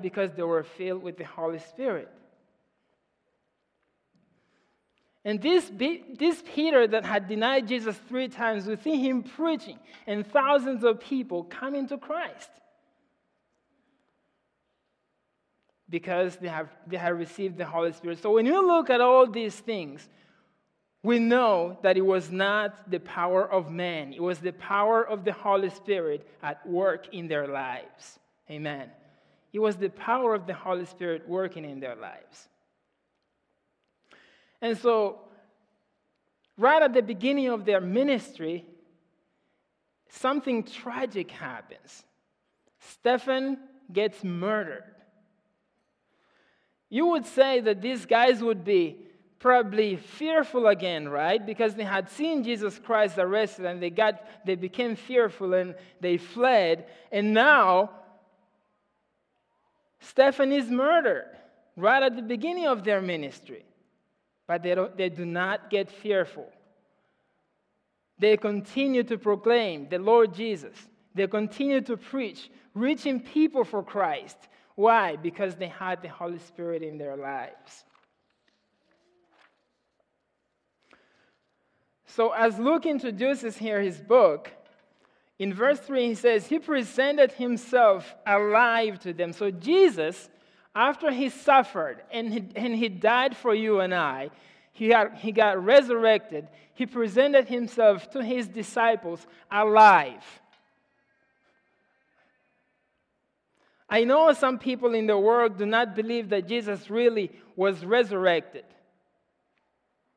Because 0.00 0.32
they 0.34 0.42
were 0.42 0.62
filled 0.62 1.02
with 1.02 1.16
the 1.16 1.24
Holy 1.24 1.58
Spirit. 1.58 2.08
And 5.24 5.40
this, 5.42 5.70
this 6.18 6.42
Peter 6.54 6.86
that 6.86 7.04
had 7.04 7.28
denied 7.28 7.68
Jesus 7.68 7.96
three 8.08 8.28
times, 8.28 8.66
we 8.66 8.76
see 8.76 8.96
him 8.96 9.22
preaching 9.22 9.78
and 10.06 10.26
thousands 10.26 10.82
of 10.82 11.00
people 11.00 11.44
coming 11.44 11.86
to 11.88 11.98
Christ 11.98 12.48
because 15.90 16.36
they 16.36 16.48
have, 16.48 16.68
they 16.86 16.96
have 16.96 17.18
received 17.18 17.58
the 17.58 17.66
Holy 17.66 17.92
Spirit. 17.92 18.22
So 18.22 18.32
when 18.32 18.46
you 18.46 18.66
look 18.66 18.88
at 18.88 19.00
all 19.00 19.26
these 19.26 19.56
things, 19.56 20.08
we 21.02 21.18
know 21.18 21.78
that 21.82 21.96
it 21.96 22.02
was 22.02 22.30
not 22.30 22.90
the 22.90 23.00
power 23.00 23.50
of 23.50 23.70
man, 23.70 24.12
it 24.12 24.22
was 24.22 24.38
the 24.38 24.52
power 24.52 25.06
of 25.06 25.24
the 25.24 25.32
Holy 25.32 25.70
Spirit 25.70 26.26
at 26.42 26.66
work 26.66 27.12
in 27.12 27.26
their 27.26 27.48
lives. 27.48 28.18
Amen. 28.50 28.90
It 29.52 29.58
was 29.58 29.76
the 29.76 29.88
power 29.90 30.34
of 30.34 30.46
the 30.46 30.54
Holy 30.54 30.86
Spirit 30.86 31.28
working 31.28 31.64
in 31.64 31.80
their 31.80 31.96
lives. 31.96 32.48
And 34.62 34.76
so, 34.78 35.20
right 36.56 36.82
at 36.82 36.92
the 36.92 37.02
beginning 37.02 37.48
of 37.48 37.64
their 37.64 37.80
ministry, 37.80 38.66
something 40.08 40.62
tragic 40.62 41.30
happens. 41.30 42.04
Stephen 42.78 43.58
gets 43.92 44.22
murdered. 44.22 44.84
You 46.88 47.06
would 47.06 47.26
say 47.26 47.60
that 47.60 47.80
these 47.80 48.04
guys 48.06 48.42
would 48.42 48.64
be 48.64 48.98
probably 49.38 49.96
fearful 49.96 50.66
again, 50.66 51.08
right? 51.08 51.44
Because 51.44 51.74
they 51.74 51.84
had 51.84 52.10
seen 52.10 52.44
Jesus 52.44 52.78
Christ 52.78 53.16
arrested 53.16 53.64
and 53.64 53.82
they 53.82 53.90
got 53.90 54.22
they 54.44 54.54
became 54.54 54.96
fearful 54.96 55.54
and 55.54 55.74
they 56.00 56.18
fled. 56.18 56.86
And 57.10 57.32
now 57.32 57.90
Stephen 60.00 60.52
is 60.52 60.70
murdered 60.70 61.30
right 61.76 62.02
at 62.02 62.16
the 62.16 62.22
beginning 62.22 62.66
of 62.66 62.84
their 62.84 63.00
ministry 63.00 63.64
but 64.50 64.64
they, 64.64 64.74
don't, 64.74 64.96
they 64.96 65.08
do 65.08 65.24
not 65.24 65.70
get 65.70 65.88
fearful. 65.88 66.50
They 68.18 68.36
continue 68.36 69.04
to 69.04 69.16
proclaim 69.16 69.88
the 69.88 70.00
Lord 70.00 70.34
Jesus. 70.34 70.74
They 71.14 71.28
continue 71.28 71.80
to 71.82 71.96
preach, 71.96 72.50
reaching 72.74 73.20
people 73.20 73.62
for 73.62 73.84
Christ. 73.84 74.36
Why? 74.74 75.14
Because 75.14 75.54
they 75.54 75.68
had 75.68 76.02
the 76.02 76.08
Holy 76.08 76.40
Spirit 76.40 76.82
in 76.82 76.98
their 76.98 77.16
lives. 77.16 77.84
So, 82.06 82.30
as 82.32 82.58
Luke 82.58 82.86
introduces 82.86 83.56
here 83.56 83.80
his 83.80 84.00
book, 84.00 84.50
in 85.40 85.52
verse 85.52 85.80
3, 85.80 86.06
he 86.08 86.14
says, 86.14 86.46
He 86.46 86.60
presented 86.60 87.32
himself 87.32 88.14
alive 88.24 89.00
to 89.00 89.12
them. 89.12 89.32
So, 89.32 89.50
Jesus 89.50 90.28
after 90.74 91.10
he 91.10 91.28
suffered 91.28 92.02
and 92.12 92.32
he, 92.32 92.44
and 92.54 92.74
he 92.74 92.88
died 92.88 93.36
for 93.36 93.54
you 93.54 93.80
and 93.80 93.94
I, 93.94 94.30
he, 94.72 94.94
he 95.16 95.32
got 95.32 95.62
resurrected. 95.64 96.48
He 96.74 96.86
presented 96.86 97.48
himself 97.48 98.10
to 98.12 98.22
his 98.22 98.48
disciples 98.48 99.26
alive. 99.50 100.24
I 103.88 104.04
know 104.04 104.32
some 104.32 104.58
people 104.58 104.94
in 104.94 105.08
the 105.08 105.18
world 105.18 105.58
do 105.58 105.66
not 105.66 105.96
believe 105.96 106.28
that 106.28 106.46
Jesus 106.46 106.88
really 106.88 107.32
was 107.56 107.84
resurrected. 107.84 108.64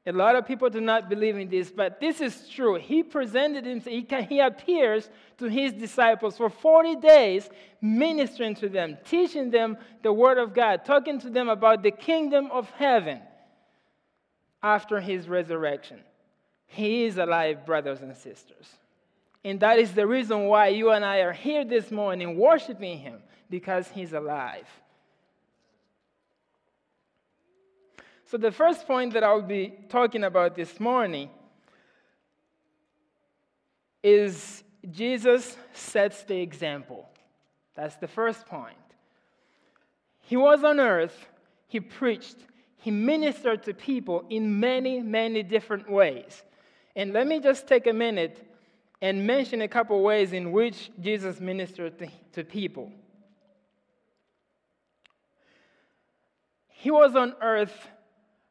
A 0.06 0.12
lot 0.12 0.36
of 0.36 0.46
people 0.46 0.70
do 0.70 0.82
not 0.82 1.08
believe 1.08 1.38
in 1.38 1.48
this, 1.48 1.72
but 1.72 2.02
this 2.02 2.20
is 2.20 2.50
true. 2.50 2.76
He 2.76 3.04
presented 3.04 3.66
himself, 3.66 4.28
he, 4.28 4.40
appears 4.42 5.10
to 5.38 5.48
his 5.48 5.72
disciples 5.72 6.36
for 6.36 6.50
40 6.50 6.98
days, 6.98 7.50
ministering 7.82 8.54
to 8.56 8.68
them, 8.68 8.98
teaching 9.06 9.50
them 9.50 9.78
the 10.02 10.12
Word 10.12 10.38
of 10.38 10.54
God, 10.54 10.84
talking 10.84 11.20
to 11.22 11.30
them 11.30 11.48
about 11.48 11.84
the 11.84 11.92
kingdom 11.92 12.52
of 12.52 12.70
heaven 12.72 13.22
after 14.62 15.00
his 15.00 15.30
resurrection. 15.30 16.02
He 16.68 17.06
is 17.06 17.18
alive, 17.18 17.66
brothers 17.66 18.02
and 18.02 18.16
sisters. 18.18 18.68
And 19.46 19.60
that 19.62 19.80
is 19.80 19.94
the 19.94 20.08
reason 20.08 20.46
why 20.46 20.68
you 20.70 20.92
and 20.92 21.06
I 21.06 21.20
are 21.20 21.34
here 21.34 21.64
this 21.64 21.92
morning 21.92 22.38
worshiping 22.38 23.00
him, 23.00 23.20
because 23.50 23.88
he's 23.88 24.12
alive. 24.12 24.68
So, 28.34 28.38
the 28.40 28.52
first 28.52 28.88
point 28.88 29.14
that 29.14 29.24
I'll 29.24 29.44
be 29.44 29.76
talking 29.90 30.24
about 30.24 30.56
this 30.56 30.80
morning 30.80 31.30
is 34.02 34.64
Jesus 34.90 35.56
sets 35.74 36.24
the 36.24 36.42
example. 36.42 37.08
That's 37.76 37.96
the 37.98 38.08
first 38.08 38.48
point. 38.48 38.76
He 40.22 40.36
was 40.36 40.64
on 40.64 40.80
earth, 40.80 41.28
he 41.68 41.80
preached, 41.80 42.38
he 42.78 42.90
ministered 42.90 43.62
to 43.66 43.74
people 43.76 44.26
in 44.32 44.60
many, 44.60 45.00
many 45.00 45.44
different 45.44 45.88
ways. 45.88 46.42
And 46.96 47.14
let 47.14 47.28
me 47.28 47.40
just 47.40 47.68
take 47.68 47.86
a 47.86 47.94
minute 47.94 48.44
and 49.00 49.28
mention 49.28 49.62
a 49.62 49.68
couple 49.68 50.02
ways 50.02 50.34
in 50.34 50.52
which 50.52 50.90
Jesus 51.00 51.40
ministered 51.40 52.00
to, 52.00 52.08
to 52.32 52.44
people. 52.44 52.92
He 56.70 56.90
was 56.90 57.16
on 57.16 57.36
earth 57.40 57.90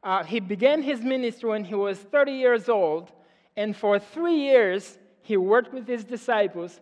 uh, 0.03 0.25
he 0.25 0.41
began 0.41 0.83
his 0.83 1.01
ministry 1.01 1.51
when 1.51 1.65
he 1.65 1.75
was 1.75 1.99
30 1.99 2.33
years 2.33 2.69
old, 2.69 3.13
and 3.57 3.77
for 3.77 3.99
three 3.99 4.37
years 4.37 4.99
he 5.23 5.37
worked 5.37 5.73
with 5.73 5.87
his 5.87 6.05
disciples. 6.05 6.81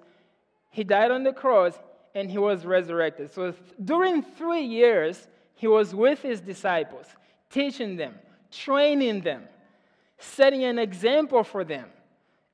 He 0.70 0.84
died 0.84 1.10
on 1.10 1.24
the 1.24 1.32
cross, 1.32 1.78
and 2.14 2.30
he 2.30 2.38
was 2.38 2.64
resurrected. 2.64 3.30
So 3.32 3.54
during 3.84 4.22
three 4.22 4.64
years, 4.64 5.28
he 5.54 5.66
was 5.66 5.94
with 5.94 6.22
his 6.22 6.40
disciples, 6.40 7.06
teaching 7.50 7.96
them, 7.96 8.14
training 8.50 9.20
them, 9.20 9.44
setting 10.18 10.64
an 10.64 10.78
example 10.78 11.44
for 11.44 11.64
them. 11.64 11.86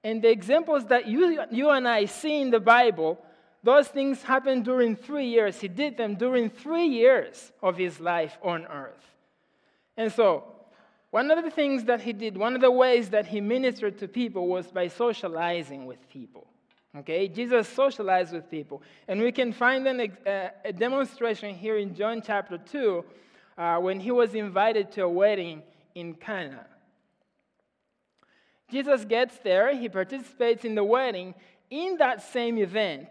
And 0.03 0.22
the 0.22 0.31
examples 0.31 0.87
that 0.87 1.06
you, 1.06 1.43
you 1.50 1.71
and 1.71 1.87
I 1.87 2.06
see 2.06 2.41
in 2.41 2.50
the 2.50 2.60
Bible, 2.60 3.19
those 3.62 3.88
things 3.88 4.22
happened 4.22 4.65
during 4.65 4.97
three 4.97 5.27
years. 5.27 5.60
He 5.60 5.69
did 5.69 5.97
them 5.97 6.16
during 6.16 6.50
three 6.50 6.87
years 6.87 7.53
of 7.62 7.77
his 7.77 8.00
life 8.00 8.37
on 8.43 8.66
earth. 8.66 9.04
And 9.97 10.12
so, 10.12 10.44
one 11.11 11.31
of 11.31 11.43
the 11.44 11.50
things 11.50 11.84
that 11.84 12.00
he 12.00 12.12
did, 12.12 12.37
one 12.37 12.55
of 12.55 12.61
the 12.61 12.71
ways 12.71 13.11
that 13.11 13.27
he 13.27 13.41
ministered 13.41 13.99
to 13.99 14.09
people 14.09 14.49
was 14.49 14.71
by 14.71 14.89
socializing 14.89 15.87
with 15.87 16.09
people. 16.11 16.47
Okay, 16.99 17.28
Jesus 17.28 17.69
socialized 17.69 18.33
with 18.33 18.50
people. 18.50 18.83
And 19.06 19.21
we 19.21 19.31
can 19.31 19.53
find 19.53 19.87
an, 19.87 20.00
uh, 20.27 20.49
a 20.65 20.72
demonstration 20.72 21.55
here 21.55 21.77
in 21.77 21.95
John 21.95 22.22
chapter 22.25 22.56
2 22.56 23.05
uh, 23.59 23.77
when 23.78 24.00
he 24.00 24.11
was 24.11 24.34
invited 24.34 24.91
to 24.93 25.03
a 25.03 25.09
wedding 25.09 25.62
in 25.95 26.15
Cana. 26.15 26.66
Jesus 28.71 29.05
gets 29.05 29.39
there, 29.39 29.77
he 29.77 29.89
participates 29.89 30.65
in 30.65 30.75
the 30.75 30.84
wedding. 30.84 31.34
In 31.71 31.99
that 31.99 32.22
same 32.22 32.59
event, 32.59 33.09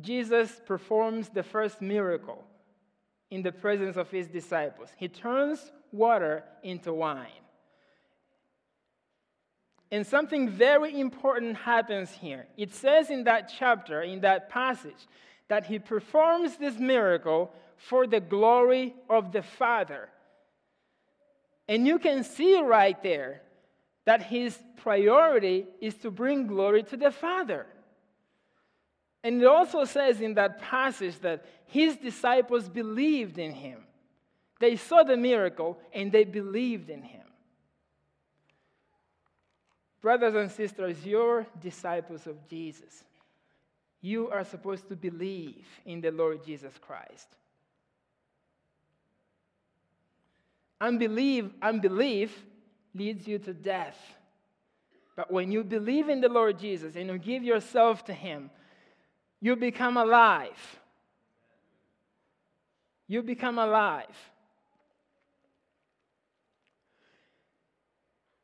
Jesus 0.00 0.60
performs 0.66 1.28
the 1.28 1.42
first 1.42 1.80
miracle 1.80 2.44
in 3.30 3.42
the 3.42 3.52
presence 3.52 3.96
of 3.96 4.10
his 4.10 4.26
disciples. 4.26 4.88
He 4.96 5.08
turns 5.08 5.70
water 5.92 6.44
into 6.62 6.92
wine. 6.92 7.26
And 9.90 10.06
something 10.06 10.48
very 10.48 10.98
important 11.00 11.56
happens 11.56 12.10
here. 12.12 12.46
It 12.56 12.72
says 12.74 13.10
in 13.10 13.24
that 13.24 13.52
chapter, 13.58 14.02
in 14.02 14.20
that 14.20 14.48
passage, 14.48 15.06
that 15.48 15.66
he 15.66 15.80
performs 15.80 16.56
this 16.56 16.78
miracle 16.78 17.52
for 17.76 18.06
the 18.06 18.20
glory 18.20 18.94
of 19.08 19.32
the 19.32 19.42
Father. 19.42 20.08
And 21.66 21.86
you 21.86 21.98
can 21.98 22.22
see 22.22 22.60
right 22.60 23.00
there 23.02 23.42
that 24.04 24.22
his 24.22 24.56
priority 24.76 25.66
is 25.80 25.94
to 25.96 26.10
bring 26.10 26.46
glory 26.46 26.84
to 26.84 26.96
the 26.96 27.10
Father. 27.10 27.66
And 29.22 29.42
it 29.42 29.46
also 29.46 29.84
says 29.84 30.20
in 30.20 30.34
that 30.34 30.60
passage 30.62 31.18
that 31.20 31.44
his 31.66 31.96
disciples 31.96 32.68
believed 32.68 33.38
in 33.38 33.52
him. 33.52 33.80
They 34.60 34.76
saw 34.76 35.02
the 35.02 35.16
miracle 35.16 35.78
and 35.92 36.12
they 36.12 36.24
believed 36.24 36.90
in 36.90 37.02
him. 37.02 37.26
Brothers 40.00 40.34
and 40.34 40.50
sisters, 40.50 41.04
you're 41.04 41.46
disciples 41.60 42.26
of 42.26 42.46
Jesus. 42.48 43.04
You 44.02 44.30
are 44.30 44.44
supposed 44.44 44.88
to 44.88 44.96
believe 44.96 45.66
in 45.84 46.00
the 46.00 46.10
Lord 46.10 46.44
Jesus 46.44 46.72
Christ. 46.80 47.26
Unbelief, 50.80 51.46
unbelief 51.60 52.44
leads 52.94 53.26
you 53.26 53.38
to 53.40 53.52
death. 53.52 53.98
But 55.16 55.30
when 55.30 55.52
you 55.52 55.64
believe 55.64 56.08
in 56.08 56.20
the 56.22 56.30
Lord 56.30 56.58
Jesus 56.58 56.96
and 56.96 57.08
you 57.08 57.18
give 57.18 57.42
yourself 57.42 58.04
to 58.06 58.14
Him, 58.14 58.50
you 59.40 59.56
become 59.56 59.98
alive. 59.98 60.78
You 63.06 63.22
become 63.22 63.58
alive. 63.58 64.06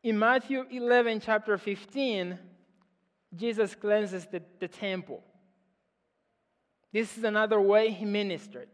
In 0.07 0.21
Matthew 0.21 0.65
11, 0.71 1.19
chapter 1.19 1.59
15, 1.59 2.39
Jesus 3.35 3.75
cleanses 3.75 4.25
the, 4.31 4.41
the 4.61 4.69
temple. 4.69 5.21
This 6.93 7.19
is 7.19 7.25
another 7.25 7.61
way 7.61 7.91
he 7.91 8.05
ministered. 8.05 8.69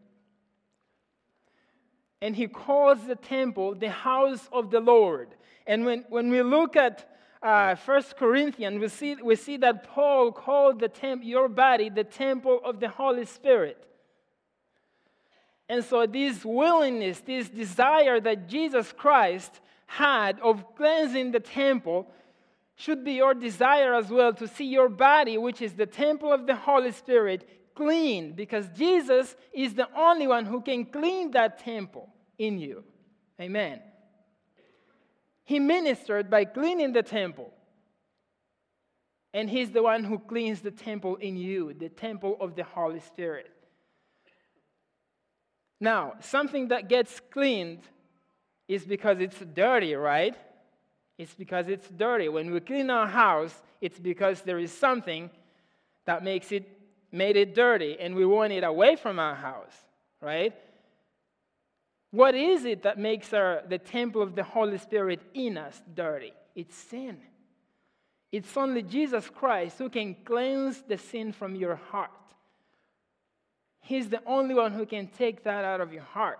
and 2.20 2.36
he 2.36 2.48
calls 2.48 3.06
the 3.06 3.16
temple 3.16 3.74
the 3.74 3.88
house 3.88 4.46
of 4.52 4.70
the 4.70 4.80
Lord. 4.80 5.28
And 5.66 5.86
when, 5.86 6.04
when 6.10 6.28
we 6.30 6.42
look 6.42 6.76
at 6.76 7.08
uh, 7.42 7.76
1 7.76 8.02
Corinthians, 8.18 8.78
we 8.78 8.88
see, 8.88 9.14
we 9.14 9.36
see 9.36 9.56
that 9.56 9.84
Paul 9.84 10.32
called 10.32 10.80
the 10.80 10.88
temp, 10.88 11.24
your 11.24 11.48
body 11.48 11.88
the 11.88 12.04
temple 12.04 12.60
of 12.62 12.78
the 12.78 12.90
Holy 12.90 13.24
Spirit. 13.24 13.82
And 15.66 15.82
so, 15.82 16.04
this 16.04 16.44
willingness, 16.44 17.20
this 17.20 17.48
desire 17.48 18.20
that 18.20 18.50
Jesus 18.50 18.92
Christ 18.92 19.62
had 19.96 20.40
of 20.40 20.74
cleansing 20.74 21.32
the 21.32 21.40
temple 21.40 22.10
should 22.76 23.04
be 23.04 23.12
your 23.12 23.34
desire 23.34 23.94
as 23.94 24.08
well 24.08 24.32
to 24.32 24.48
see 24.48 24.64
your 24.64 24.88
body, 24.88 25.36
which 25.36 25.60
is 25.60 25.74
the 25.74 25.84
temple 25.84 26.32
of 26.32 26.46
the 26.46 26.56
Holy 26.56 26.92
Spirit, 26.92 27.46
clean 27.74 28.32
because 28.32 28.66
Jesus 28.70 29.36
is 29.52 29.74
the 29.74 29.88
only 29.94 30.26
one 30.26 30.46
who 30.46 30.62
can 30.62 30.86
clean 30.86 31.32
that 31.32 31.58
temple 31.58 32.08
in 32.38 32.58
you. 32.58 32.84
Amen. 33.38 33.80
He 35.44 35.58
ministered 35.58 36.30
by 36.30 36.46
cleaning 36.46 36.94
the 36.94 37.02
temple. 37.02 37.52
And 39.34 39.50
He's 39.50 39.72
the 39.72 39.82
one 39.82 40.04
who 40.04 40.18
cleans 40.18 40.62
the 40.62 40.70
temple 40.70 41.16
in 41.16 41.36
you, 41.36 41.74
the 41.74 41.90
temple 41.90 42.38
of 42.40 42.54
the 42.54 42.64
Holy 42.64 43.00
Spirit. 43.00 43.50
Now, 45.80 46.14
something 46.20 46.68
that 46.68 46.88
gets 46.88 47.20
cleaned 47.30 47.80
is 48.74 48.84
because 48.84 49.20
it's 49.20 49.38
dirty, 49.54 49.94
right? 49.94 50.36
It's 51.18 51.34
because 51.34 51.68
it's 51.68 51.88
dirty. 51.88 52.28
When 52.28 52.50
we 52.50 52.60
clean 52.60 52.90
our 52.90 53.06
house, 53.06 53.54
it's 53.80 53.98
because 53.98 54.42
there 54.42 54.58
is 54.58 54.72
something 54.72 55.30
that 56.04 56.24
makes 56.24 56.52
it 56.52 56.68
made 57.12 57.36
it 57.36 57.54
dirty 57.54 57.98
and 58.00 58.14
we 58.14 58.24
want 58.24 58.52
it 58.52 58.64
away 58.64 58.96
from 58.96 59.18
our 59.18 59.34
house, 59.34 59.74
right? 60.20 60.54
What 62.10 62.34
is 62.34 62.64
it 62.64 62.82
that 62.82 62.98
makes 62.98 63.32
our, 63.32 63.62
the 63.68 63.78
temple 63.78 64.22
of 64.22 64.34
the 64.34 64.42
Holy 64.42 64.78
Spirit 64.78 65.20
in 65.34 65.58
us 65.58 65.80
dirty? 65.94 66.32
It's 66.54 66.76
sin. 66.76 67.18
It's 68.30 68.56
only 68.56 68.82
Jesus 68.82 69.28
Christ 69.28 69.78
who 69.78 69.90
can 69.90 70.16
cleanse 70.24 70.82
the 70.82 70.96
sin 70.96 71.32
from 71.32 71.54
your 71.54 71.76
heart. 71.76 72.10
He's 73.80 74.08
the 74.08 74.22
only 74.26 74.54
one 74.54 74.72
who 74.72 74.86
can 74.86 75.08
take 75.08 75.44
that 75.44 75.64
out 75.64 75.80
of 75.80 75.92
your 75.92 76.02
heart. 76.02 76.38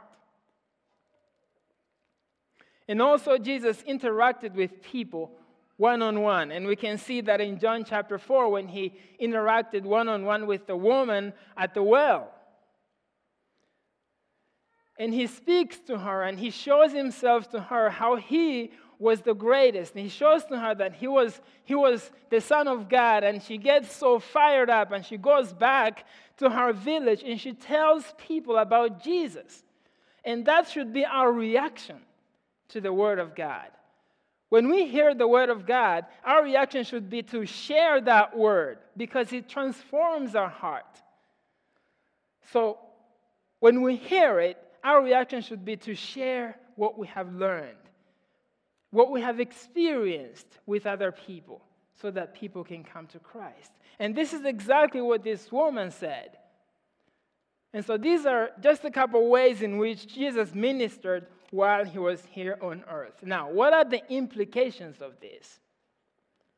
And 2.93 3.01
also, 3.01 3.39
Jesus 3.39 3.83
interacted 3.89 4.53
with 4.53 4.83
people 4.83 5.33
one 5.79 6.03
on 6.03 6.21
one. 6.21 6.53
And 6.53 6.67
we 6.67 6.77
can 6.77 6.99
see 6.99 7.23
that 7.23 7.41
in 7.41 7.59
John 7.59 7.85
chapter 7.85 8.19
4 8.19 8.51
when 8.51 8.69
he 8.69 8.93
interacted 9.19 9.81
one 9.81 10.11
on 10.11 10.27
one 10.27 10.47
with 10.47 10.67
the 10.67 10.77
woman 10.77 11.33
at 11.57 11.73
the 11.73 11.83
well. 11.83 12.31
And 14.99 15.15
he 15.15 15.27
speaks 15.27 15.79
to 15.87 15.97
her 15.97 16.23
and 16.23 16.39
he 16.39 16.51
shows 16.51 16.93
himself 16.93 17.49
to 17.53 17.61
her 17.63 17.89
how 17.89 18.17
he 18.17 18.73
was 18.99 19.23
the 19.23 19.35
greatest. 19.35 19.95
And 19.95 20.03
he 20.03 20.11
shows 20.11 20.45
to 20.45 20.59
her 20.59 20.75
that 20.75 20.93
he 20.93 21.09
was, 21.09 21.41
he 21.65 21.75
was 21.75 22.11
the 22.29 22.43
Son 22.43 22.69
of 22.69 22.91
God. 22.91 23.25
And 23.25 23.43
she 23.43 23.57
gets 23.57 23.91
so 23.91 24.19
fired 24.19 24.69
up 24.69 24.93
and 24.93 25.03
she 25.03 25.17
goes 25.17 25.55
back 25.55 26.05
to 26.37 26.51
her 26.51 26.75
village 26.75 27.23
and 27.25 27.41
she 27.41 27.55
tells 27.55 28.05
people 28.19 28.59
about 28.59 29.03
Jesus. 29.03 29.65
And 30.27 30.45
that 30.45 30.69
should 30.69 30.93
be 30.93 31.07
our 31.07 31.33
reaction 31.33 31.97
to 32.69 32.81
the 32.81 32.93
Word 32.93 33.19
of 33.19 33.35
God. 33.35 33.69
When 34.53 34.69
we 34.69 34.87
hear 34.87 35.15
the 35.15 35.27
word 35.27 35.49
of 35.49 35.65
God, 35.65 36.05
our 36.23 36.45
reaction 36.45 36.85
should 36.85 37.09
be 37.09 37.23
to 37.23 37.47
share 37.47 38.03
that 38.03 38.37
word 38.37 38.81
because 38.99 39.33
it 39.33 39.49
transforms 39.49 40.35
our 40.35 40.51
heart. 40.51 41.01
So 42.53 42.77
when 43.61 43.81
we 43.81 43.97
hear 43.97 44.41
it, 44.41 44.59
our 44.85 45.03
reaction 45.03 45.41
should 45.41 45.65
be 45.65 45.79
to 45.79 45.95
share 45.95 46.59
what 46.77 46.99
we 46.99 47.07
have 47.07 47.33
learned, 47.35 47.79
what 48.91 49.11
we 49.11 49.23
have 49.23 49.41
experienced 49.41 50.59
with 50.67 50.87
other 50.87 51.13
people, 51.13 51.63
so 52.03 52.11
that 52.11 52.35
people 52.35 52.63
can 52.63 52.85
come 52.85 53.07
to 53.07 53.19
Christ. 53.21 53.73
And 53.99 54.15
this 54.15 54.35
is 54.35 54.45
exactly 54.45 55.01
what 55.01 55.25
this 55.25 55.51
woman 55.51 55.91
said. 55.91 56.37
And 57.73 57.83
so 57.83 57.97
these 57.97 58.27
are 58.27 58.51
just 58.61 58.85
a 58.85 58.91
couple 58.91 59.31
ways 59.31 59.63
in 59.63 59.79
which 59.79 60.07
Jesus 60.07 60.55
ministered 60.55 61.27
while 61.53 61.85
he 61.85 61.99
was 61.99 62.25
here 62.31 62.59
on 62.63 62.83
earth. 62.91 63.23
Now, 63.23 63.51
what 63.51 63.75
are 63.75 63.85
the 63.85 64.03
implications 64.11 65.03
of 65.03 65.21
this? 65.21 65.61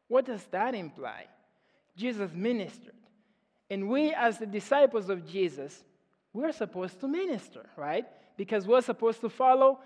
What 0.06 0.24
does 0.24 0.44
that 0.52 0.72
imply? 0.76 1.26
Jesus 1.96 2.30
ministered. 2.32 2.94
And 3.68 3.88
we, 3.88 4.14
as 4.14 4.38
the 4.38 4.46
disciples 4.46 5.10
of 5.10 5.26
Jesus, 5.28 5.82
we're 6.32 6.52
supposed 6.52 7.00
to 7.00 7.08
minister, 7.08 7.66
right? 7.76 8.06
Because 8.36 8.68
we're 8.68 8.82
supposed 8.82 9.20
to 9.22 9.28
follow 9.28 9.80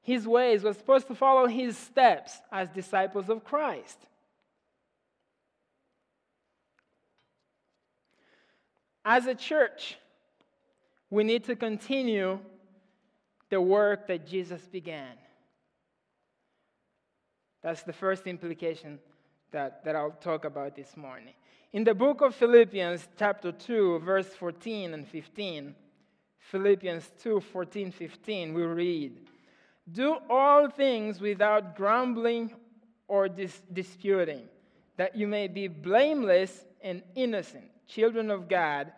his 0.00 0.26
ways, 0.26 0.64
we're 0.64 0.72
supposed 0.72 1.06
to 1.08 1.14
follow 1.14 1.46
his 1.46 1.76
steps 1.76 2.40
as 2.50 2.70
disciples 2.70 3.28
of 3.28 3.44
Christ. 3.44 3.98
As 9.04 9.26
a 9.26 9.34
church, 9.34 9.98
we 11.10 11.24
need 11.24 11.44
to 11.44 11.56
continue 11.56 12.38
the 13.54 13.60
work 13.60 14.08
that 14.08 14.26
Jesus 14.26 14.66
began. 14.66 15.12
That's 17.62 17.84
the 17.84 17.92
first 17.92 18.26
implication 18.26 18.98
that, 19.52 19.84
that 19.84 19.94
I'll 19.94 20.10
talk 20.10 20.44
about 20.44 20.74
this 20.74 20.96
morning. 20.96 21.34
In 21.72 21.84
the 21.84 21.94
book 21.94 22.20
of 22.20 22.34
Philippians, 22.34 23.06
chapter 23.16 23.52
2, 23.52 24.00
verse 24.00 24.26
14 24.26 24.92
and 24.92 25.06
15, 25.06 25.72
Philippians 26.50 27.12
2 27.22 27.38
14, 27.38 27.92
15, 27.92 28.54
we 28.54 28.62
read, 28.62 29.12
Do 29.92 30.18
all 30.28 30.68
things 30.68 31.20
without 31.20 31.76
grumbling 31.76 32.50
or 33.06 33.28
dis- 33.28 33.62
disputing, 33.72 34.48
that 34.96 35.14
you 35.14 35.28
may 35.28 35.46
be 35.46 35.68
blameless 35.68 36.64
and 36.82 37.04
innocent, 37.14 37.70
children 37.86 38.32
of 38.32 38.48
God 38.48 38.90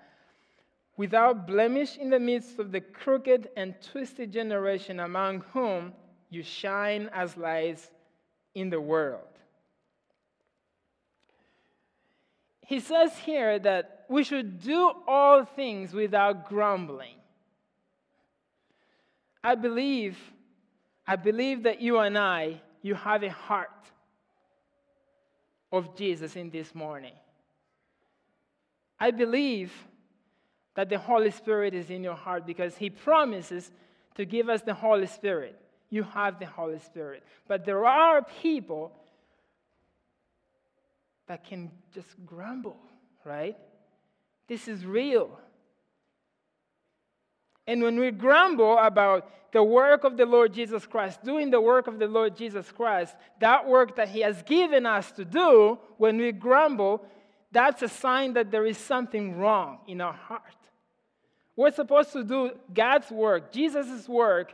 without 0.96 1.46
blemish 1.46 1.98
in 1.98 2.10
the 2.10 2.18
midst 2.18 2.58
of 2.58 2.72
the 2.72 2.80
crooked 2.80 3.48
and 3.56 3.74
twisted 3.92 4.32
generation 4.32 5.00
among 5.00 5.40
whom 5.52 5.92
you 6.30 6.42
shine 6.42 7.10
as 7.12 7.36
lights 7.36 7.90
in 8.54 8.70
the 8.70 8.80
world. 8.80 9.20
He 12.66 12.80
says 12.80 13.16
here 13.18 13.58
that 13.60 14.06
we 14.08 14.24
should 14.24 14.60
do 14.60 14.92
all 15.06 15.44
things 15.44 15.92
without 15.92 16.48
grumbling. 16.48 17.14
I 19.44 19.54
believe, 19.54 20.18
I 21.06 21.14
believe 21.14 21.62
that 21.64 21.80
you 21.80 21.98
and 21.98 22.18
I, 22.18 22.60
you 22.82 22.94
have 22.94 23.22
a 23.22 23.30
heart 23.30 23.70
of 25.70 25.96
Jesus 25.96 26.34
in 26.34 26.50
this 26.50 26.74
morning. 26.74 27.12
I 28.98 29.10
believe 29.10 29.72
that 30.76 30.90
the 30.90 30.98
Holy 30.98 31.30
Spirit 31.30 31.74
is 31.74 31.90
in 31.90 32.04
your 32.04 32.14
heart 32.14 32.46
because 32.46 32.76
He 32.76 32.90
promises 32.90 33.72
to 34.14 34.24
give 34.24 34.48
us 34.48 34.62
the 34.62 34.74
Holy 34.74 35.06
Spirit. 35.06 35.60
You 35.90 36.04
have 36.04 36.38
the 36.38 36.46
Holy 36.46 36.78
Spirit. 36.78 37.24
But 37.48 37.64
there 37.64 37.84
are 37.84 38.22
people 38.42 38.92
that 41.26 41.44
can 41.44 41.70
just 41.94 42.08
grumble, 42.24 42.76
right? 43.24 43.56
This 44.48 44.68
is 44.68 44.84
real. 44.84 45.38
And 47.66 47.82
when 47.82 47.98
we 47.98 48.10
grumble 48.10 48.78
about 48.78 49.52
the 49.52 49.62
work 49.62 50.04
of 50.04 50.16
the 50.16 50.26
Lord 50.26 50.52
Jesus 50.52 50.86
Christ, 50.86 51.24
doing 51.24 51.50
the 51.50 51.60
work 51.60 51.86
of 51.86 51.98
the 51.98 52.06
Lord 52.06 52.36
Jesus 52.36 52.70
Christ, 52.70 53.16
that 53.40 53.66
work 53.66 53.96
that 53.96 54.08
He 54.08 54.20
has 54.20 54.42
given 54.42 54.84
us 54.84 55.10
to 55.12 55.24
do, 55.24 55.78
when 55.96 56.18
we 56.18 56.32
grumble, 56.32 57.04
that's 57.50 57.80
a 57.80 57.88
sign 57.88 58.34
that 58.34 58.50
there 58.50 58.66
is 58.66 58.76
something 58.76 59.38
wrong 59.38 59.78
in 59.88 60.02
our 60.02 60.12
heart. 60.12 60.42
We're 61.56 61.72
supposed 61.72 62.12
to 62.12 62.22
do 62.22 62.50
God's 62.72 63.10
work, 63.10 63.50
Jesus' 63.50 64.06
work, 64.08 64.52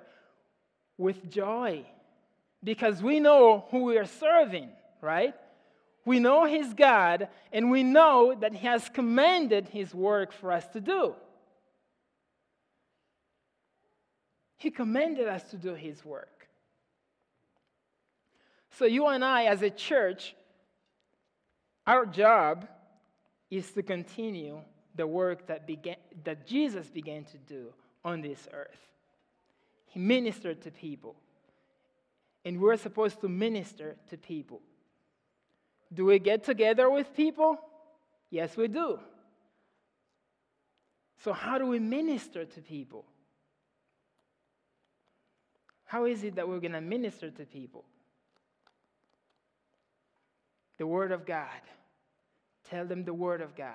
with 0.97 1.29
joy 1.29 1.85
because 2.63 3.03
we 3.03 3.19
know 3.19 3.67
who 3.71 3.85
we 3.85 3.99
are 3.99 4.07
serving, 4.07 4.69
right? 5.01 5.35
We 6.05 6.21
know 6.21 6.45
He's 6.45 6.75
God, 6.75 7.29
and 7.53 7.71
we 7.71 7.83
know 7.83 8.37
that 8.41 8.53
He 8.55 8.67
has 8.67 8.89
commanded 8.89 9.69
His 9.69 9.95
work 9.95 10.33
for 10.33 10.53
us 10.53 10.67
to 10.69 10.81
do. 10.81 11.15
He 14.57 14.71
commanded 14.71 15.27
us 15.27 15.43
to 15.51 15.57
do 15.57 15.75
His 15.75 16.05
work. 16.05 16.49
So, 18.79 18.85
you 18.85 19.07
and 19.09 19.25
I, 19.25 19.45
as 19.45 19.63
a 19.63 19.71
church, 19.71 20.35
our 21.87 22.07
job 22.07 22.69
is 23.51 23.71
to 23.73 23.83
continue 23.83 24.61
the 24.95 25.07
work 25.07 25.47
that, 25.47 25.67
began, 25.67 25.97
that 26.25 26.47
Jesus 26.47 26.89
began 26.89 27.25
to 27.25 27.39
do 27.39 27.73
on 28.05 28.21
this 28.21 28.49
earth. 28.53 28.89
He 29.87 30.01
ministered 30.01 30.63
to 30.63 30.71
people. 30.71 31.17
And 32.45 32.61
we're 32.61 32.77
supposed 32.77 33.21
to 33.21 33.29
minister 33.29 33.97
to 34.11 34.17
people. 34.17 34.61
Do 35.93 36.07
we 36.07 36.19
get 36.19 36.45
together 36.45 36.91
with 36.91 37.15
people? 37.15 37.59
Yes, 38.31 38.57
we 38.57 38.69
do. 38.69 38.99
So, 41.23 41.33
how 41.33 41.59
do 41.59 41.67
we 41.67 41.79
minister 41.79 42.45
to 42.45 42.61
people? 42.61 43.05
How 45.85 46.07
is 46.07 46.25
it 46.25 46.37
that 46.37 46.49
we're 46.49 46.59
going 46.59 46.73
to 46.73 46.81
minister 46.81 47.31
to 47.31 47.45
people? 47.45 47.85
The 50.79 50.87
Word 50.87 51.13
of 51.13 51.27
God. 51.27 51.61
Tell 52.71 52.87
them 52.87 53.05
the 53.05 53.15
Word 53.15 53.43
of 53.43 53.55
God. 53.55 53.75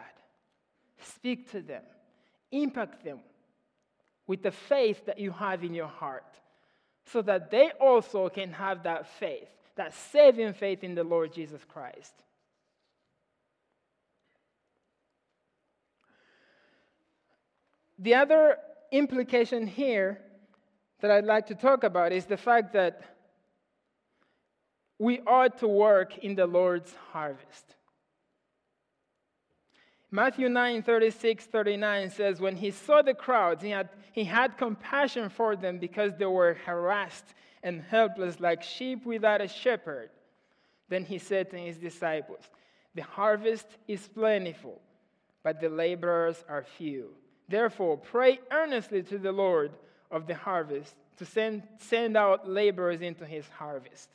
Speak 1.00 1.52
to 1.52 1.62
them. 1.62 1.84
Impact 2.52 3.04
them 3.04 3.20
with 4.26 4.44
the 4.44 4.52
faith 4.52 5.06
that 5.06 5.20
you 5.20 5.32
have 5.32 5.64
in 5.64 5.74
your 5.74 5.88
heart 5.88 6.26
so 7.06 7.22
that 7.22 7.50
they 7.50 7.72
also 7.80 8.30
can 8.30 8.52
have 8.52 8.84
that 8.84 9.08
faith, 9.20 9.50
that 9.76 9.94
saving 9.94 10.54
faith 10.54 10.84
in 10.84 10.96
the 10.96 11.04
Lord 11.04 11.34
Jesus 11.34 11.62
Christ. 11.64 12.14
The 18.00 18.16
other 18.16 18.58
implication 18.92 19.66
here 19.66 20.20
that 21.00 21.10
I'd 21.10 21.26
like 21.26 21.48
to 21.48 21.56
talk 21.56 21.84
about 21.84 22.12
is 22.12 22.26
the 22.26 22.38
fact 22.38 22.74
that 22.74 23.02
we 25.00 25.22
ought 25.22 25.60
to 25.60 25.68
work 25.68 26.18
in 26.20 26.36
the 26.36 26.48
Lord's 26.48 26.94
harvest. 27.12 27.77
Matthew 30.18 30.50
9 30.50 30.82
36 30.82 31.46
39 31.46 32.10
says, 32.10 32.42
When 32.42 32.56
he 32.56 32.72
saw 32.72 33.04
the 33.04 33.14
crowds, 33.14 33.62
he 33.62 33.70
had, 33.70 33.90
he 34.14 34.24
had 34.24 34.58
compassion 34.58 35.30
for 35.30 35.56
them 35.56 35.78
because 35.78 36.14
they 36.18 36.26
were 36.26 36.56
harassed 36.66 37.36
and 37.62 37.84
helpless 37.84 38.40
like 38.40 38.64
sheep 38.64 39.06
without 39.06 39.42
a 39.42 39.48
shepherd. 39.48 40.10
Then 40.90 41.06
he 41.06 41.20
said 41.20 41.52
to 41.52 41.58
his 41.60 41.78
disciples, 41.78 42.42
The 42.96 43.04
harvest 43.04 43.68
is 43.88 44.08
plentiful, 44.08 44.82
but 45.44 45.62
the 45.62 45.70
laborers 45.70 46.44
are 46.50 46.64
few. 46.64 47.14
Therefore, 47.48 47.96
pray 47.96 48.40
earnestly 48.50 49.04
to 49.04 49.20
the 49.20 49.32
Lord 49.32 49.72
of 50.10 50.26
the 50.26 50.34
harvest 50.34 50.96
to 51.18 51.26
send, 51.26 51.62
send 51.78 52.18
out 52.18 52.50
laborers 52.50 53.02
into 53.02 53.24
his 53.28 53.48
harvest. 53.50 54.10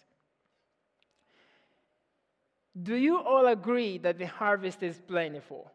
Do 2.82 2.96
you 2.96 3.18
all 3.18 3.46
agree 3.46 3.98
that 3.98 4.18
the 4.18 4.26
harvest 4.26 4.82
is 4.82 5.00
plentiful? 5.06 5.70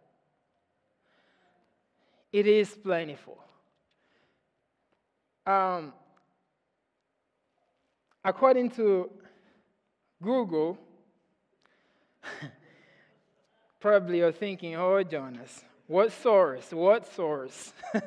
It 2.31 2.47
is 2.47 2.69
plentiful. 2.69 3.37
Um, 5.45 5.93
according 8.23 8.71
to 8.71 9.09
Google, 10.21 10.77
probably 13.79 14.17
you're 14.19 14.31
thinking, 14.31 14.75
oh, 14.75 15.01
Jonas, 15.03 15.63
what 15.87 16.11
source? 16.11 16.71
What 16.71 17.07
source? 17.13 17.71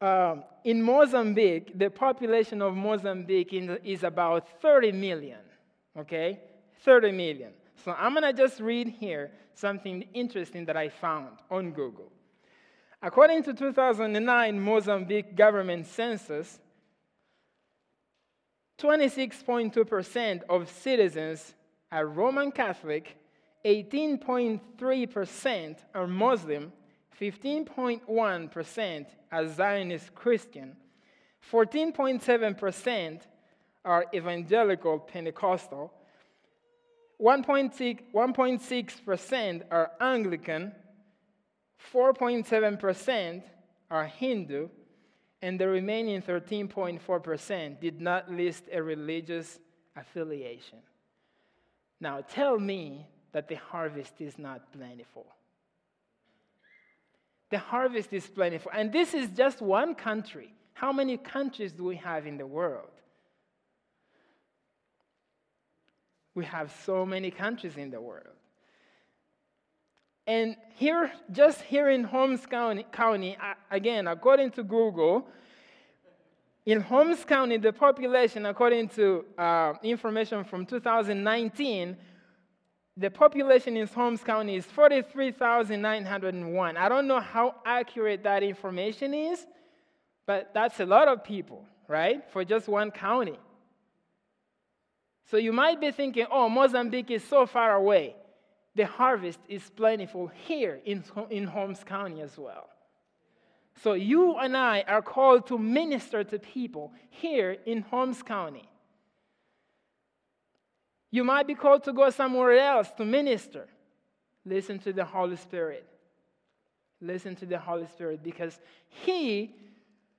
um, 0.00 0.44
in 0.64 0.80
Mozambique, 0.80 1.76
the 1.76 1.90
population 1.90 2.62
of 2.62 2.76
Mozambique 2.76 3.52
is 3.52 4.04
about 4.04 4.60
30 4.62 4.92
million, 4.92 5.40
okay? 5.98 6.38
30 6.84 7.10
million. 7.10 7.52
So 7.84 7.94
I'm 7.98 8.14
going 8.14 8.24
to 8.24 8.32
just 8.32 8.60
read 8.60 8.88
here 8.88 9.30
something 9.54 10.02
interesting 10.14 10.64
that 10.66 10.76
I 10.76 10.88
found 10.88 11.38
on 11.50 11.72
Google. 11.72 12.12
According 13.02 13.42
to 13.44 13.54
2009 13.54 14.60
Mozambique 14.60 15.34
government 15.36 15.86
census, 15.86 16.60
26.2% 18.78 20.42
of 20.48 20.70
citizens 20.70 21.54
are 21.92 22.06
Roman 22.06 22.50
Catholic, 22.50 23.18
18.3% 23.64 25.76
are 25.94 26.06
Muslim, 26.06 26.72
15.1% 27.20 29.06
are 29.30 29.48
Zionist 29.48 30.14
Christian, 30.14 30.74
14.7% 31.52 33.20
are 33.84 34.06
evangelical 34.14 34.98
Pentecostal, 34.98 35.92
1.6% 37.24 39.62
are 39.70 39.92
Anglican, 39.98 40.72
4.7% 41.92 43.42
are 43.90 44.06
Hindu, 44.06 44.68
and 45.40 45.58
the 45.58 45.68
remaining 45.68 46.20
13.4% 46.20 47.80
did 47.80 47.98
not 48.00 48.30
list 48.30 48.64
a 48.72 48.82
religious 48.82 49.58
affiliation. 49.96 50.78
Now 52.00 52.20
tell 52.20 52.58
me 52.58 53.06
that 53.32 53.48
the 53.48 53.56
harvest 53.56 54.20
is 54.20 54.38
not 54.38 54.70
plentiful. 54.72 55.26
The 57.50 57.58
harvest 57.58 58.12
is 58.12 58.26
plentiful. 58.26 58.70
And 58.74 58.92
this 58.92 59.14
is 59.14 59.30
just 59.30 59.62
one 59.62 59.94
country. 59.94 60.52
How 60.74 60.92
many 60.92 61.16
countries 61.16 61.72
do 61.72 61.84
we 61.84 61.96
have 61.96 62.26
in 62.26 62.36
the 62.36 62.46
world? 62.46 62.90
We 66.34 66.44
have 66.44 66.74
so 66.84 67.06
many 67.06 67.30
countries 67.30 67.76
in 67.76 67.90
the 67.90 68.00
world. 68.00 68.26
And 70.26 70.56
here, 70.76 71.12
just 71.30 71.60
here 71.62 71.88
in 71.90 72.04
Holmes 72.04 72.46
County, 72.46 72.86
County 72.90 73.36
again, 73.70 74.06
according 74.06 74.52
to 74.52 74.62
Google, 74.62 75.28
in 76.64 76.80
Holmes 76.80 77.26
County, 77.26 77.58
the 77.58 77.74
population, 77.74 78.46
according 78.46 78.88
to 78.90 79.26
uh, 79.36 79.72
information 79.82 80.44
from 80.44 80.64
2019, 80.64 81.94
the 82.96 83.10
population 83.10 83.76
in 83.76 83.86
Holmes 83.86 84.22
County 84.22 84.56
is 84.56 84.64
43,901. 84.64 86.76
I 86.78 86.88
don't 86.88 87.06
know 87.06 87.20
how 87.20 87.56
accurate 87.66 88.22
that 88.22 88.42
information 88.42 89.12
is, 89.12 89.46
but 90.26 90.54
that's 90.54 90.80
a 90.80 90.86
lot 90.86 91.08
of 91.08 91.22
people, 91.22 91.66
right, 91.86 92.24
for 92.30 92.46
just 92.46 92.66
one 92.66 92.90
county. 92.90 93.38
So 95.30 95.36
you 95.36 95.52
might 95.52 95.80
be 95.80 95.90
thinking, 95.90 96.26
oh, 96.30 96.48
Mozambique 96.48 97.10
is 97.10 97.24
so 97.24 97.46
far 97.46 97.74
away. 97.74 98.14
The 98.74 98.86
harvest 98.86 99.38
is 99.48 99.62
plentiful 99.70 100.30
here 100.46 100.80
in, 100.84 101.04
in 101.30 101.44
Holmes 101.44 101.82
County 101.84 102.20
as 102.20 102.36
well. 102.36 102.68
So 103.82 103.94
you 103.94 104.36
and 104.36 104.56
I 104.56 104.84
are 104.86 105.02
called 105.02 105.46
to 105.48 105.58
minister 105.58 106.24
to 106.24 106.38
people 106.38 106.92
here 107.10 107.56
in 107.66 107.82
Holmes 107.82 108.22
County. 108.22 108.68
You 111.10 111.24
might 111.24 111.46
be 111.46 111.54
called 111.54 111.84
to 111.84 111.92
go 111.92 112.10
somewhere 112.10 112.58
else 112.58 112.90
to 112.96 113.04
minister. 113.04 113.68
Listen 114.44 114.78
to 114.80 114.92
the 114.92 115.04
Holy 115.04 115.36
Spirit. 115.36 115.86
Listen 117.00 117.36
to 117.36 117.46
the 117.46 117.58
Holy 117.58 117.86
Spirit 117.86 118.22
because 118.22 118.58
He, 118.88 119.54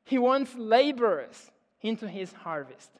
He 0.03 0.17
wants 0.17 0.55
laborers 0.55 1.51
into 1.81 2.07
His 2.07 2.31
harvest. 2.31 2.91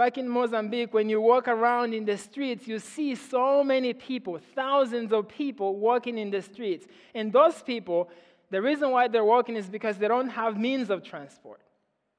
Back 0.00 0.16
in 0.16 0.30
Mozambique, 0.30 0.94
when 0.94 1.10
you 1.10 1.20
walk 1.20 1.46
around 1.46 1.92
in 1.92 2.06
the 2.06 2.16
streets, 2.16 2.66
you 2.66 2.78
see 2.78 3.14
so 3.14 3.62
many 3.62 3.92
people, 3.92 4.40
thousands 4.54 5.12
of 5.12 5.28
people 5.28 5.76
walking 5.76 6.16
in 6.16 6.30
the 6.30 6.40
streets. 6.40 6.86
And 7.14 7.30
those 7.30 7.60
people, 7.60 8.08
the 8.48 8.62
reason 8.62 8.92
why 8.92 9.08
they're 9.08 9.26
walking 9.26 9.56
is 9.56 9.68
because 9.68 9.98
they 9.98 10.08
don't 10.08 10.30
have 10.30 10.56
means 10.56 10.88
of 10.88 11.02
transport. 11.02 11.60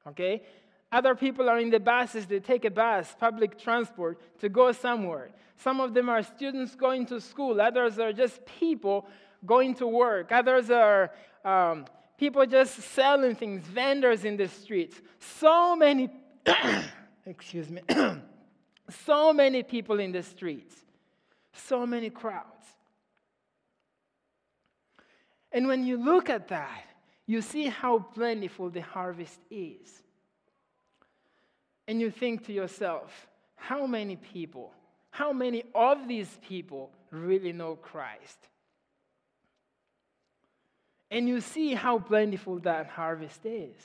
Okay? 0.08 0.44
Other 0.92 1.16
people 1.16 1.50
are 1.50 1.58
in 1.58 1.72
the 1.72 1.80
buses, 1.80 2.28
they 2.28 2.40
take 2.40 2.66
a 2.66 2.70
bus, 2.70 3.16
public 3.20 3.58
transport, 3.58 4.22
to 4.42 4.48
go 4.48 4.72
somewhere. 4.74 5.32
Some 5.56 5.82
of 5.82 5.96
them 5.96 6.08
are 6.08 6.22
students 6.22 6.76
going 6.76 7.08
to 7.08 7.20
school, 7.20 7.60
others 7.60 7.98
are 7.98 8.14
just 8.14 8.46
people 8.60 9.08
going 9.44 9.74
to 9.82 9.88
work, 9.88 10.32
others 10.32 10.70
are 10.70 11.10
um, 11.44 11.86
people 12.16 12.46
just 12.46 12.76
selling 12.94 13.34
things, 13.34 13.64
vendors 13.66 14.24
in 14.24 14.38
the 14.38 14.50
streets. 14.50 15.02
So 15.18 15.76
many. 15.76 16.12
excuse 17.26 17.70
me, 17.70 17.82
so 19.06 19.34
many 19.34 19.64
people 19.64 20.00
in 20.00 20.12
the 20.12 20.24
streets, 20.24 20.76
so 21.54 21.86
many 21.86 22.10
crowds. 22.10 22.48
And 25.52 25.68
when 25.68 25.86
you 25.86 25.98
look 25.98 26.30
at 26.30 26.48
that, 26.48 26.84
you 27.26 27.42
see 27.42 27.66
how 27.68 28.00
plentiful 28.00 28.70
the 28.70 28.82
harvest 28.82 29.40
is. 29.50 30.04
And 31.88 32.00
you 32.00 32.10
think 32.10 32.46
to 32.46 32.54
yourself, 32.54 33.28
how 33.56 33.86
many 33.86 34.16
people, 34.16 34.72
how 35.10 35.34
many 35.34 35.64
of 35.76 36.08
these 36.08 36.40
people 36.48 36.90
really 37.12 37.52
know 37.52 37.76
Christ? 37.76 38.38
And 41.10 41.28
you 41.28 41.42
see 41.42 41.74
how 41.74 42.00
plentiful 42.00 42.60
that 42.60 42.88
harvest 42.88 43.46
is. 43.46 43.76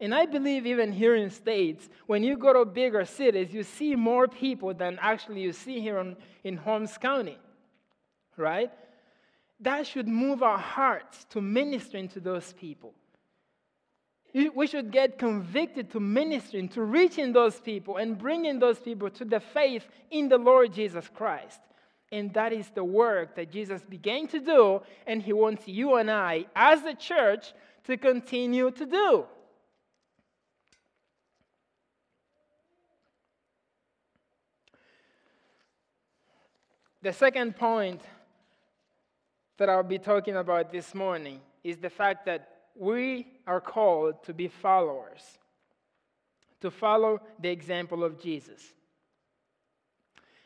And 0.00 0.14
I 0.14 0.26
believe 0.26 0.66
even 0.66 0.92
here 0.92 1.14
in 1.14 1.30
States, 1.30 1.88
when 2.06 2.22
you 2.22 2.36
go 2.36 2.52
to 2.52 2.64
bigger 2.64 3.04
cities, 3.04 3.52
you 3.52 3.62
see 3.62 3.94
more 3.94 4.28
people 4.28 4.74
than 4.74 4.98
actually 5.00 5.42
you 5.42 5.52
see 5.52 5.80
here 5.80 5.98
in, 5.98 6.16
in 6.44 6.56
Holmes 6.56 6.98
County, 6.98 7.38
right? 8.36 8.70
That 9.60 9.86
should 9.86 10.06
move 10.06 10.42
our 10.42 10.58
hearts 10.58 11.24
to 11.30 11.40
ministering 11.40 12.08
to 12.10 12.20
those 12.20 12.52
people. 12.52 12.92
We 14.54 14.66
should 14.66 14.90
get 14.90 15.18
convicted 15.18 15.90
to 15.92 16.00
ministering, 16.00 16.68
to 16.70 16.82
reaching 16.82 17.32
those 17.32 17.58
people 17.58 17.96
and 17.96 18.18
bringing 18.18 18.58
those 18.58 18.78
people 18.78 19.08
to 19.10 19.24
the 19.24 19.40
faith 19.40 19.86
in 20.10 20.28
the 20.28 20.36
Lord 20.36 20.74
Jesus 20.74 21.08
Christ. 21.14 21.58
And 22.12 22.34
that 22.34 22.52
is 22.52 22.68
the 22.68 22.84
work 22.84 23.34
that 23.36 23.50
Jesus 23.50 23.80
began 23.82 24.28
to 24.28 24.40
do, 24.40 24.82
and 25.06 25.22
He 25.22 25.32
wants 25.32 25.66
you 25.66 25.96
and 25.96 26.10
I, 26.10 26.46
as 26.54 26.84
a 26.84 26.94
church, 26.94 27.54
to 27.84 27.96
continue 27.96 28.70
to 28.72 28.84
do. 28.86 29.24
The 37.06 37.12
second 37.12 37.54
point 37.54 38.00
that 39.58 39.70
I'll 39.70 39.84
be 39.84 40.00
talking 40.00 40.34
about 40.34 40.72
this 40.72 40.92
morning 40.92 41.40
is 41.62 41.76
the 41.76 41.88
fact 41.88 42.26
that 42.26 42.48
we 42.74 43.28
are 43.46 43.60
called 43.60 44.24
to 44.24 44.34
be 44.34 44.48
followers, 44.48 45.22
to 46.62 46.68
follow 46.68 47.20
the 47.40 47.48
example 47.48 48.02
of 48.02 48.20
Jesus. 48.20 48.60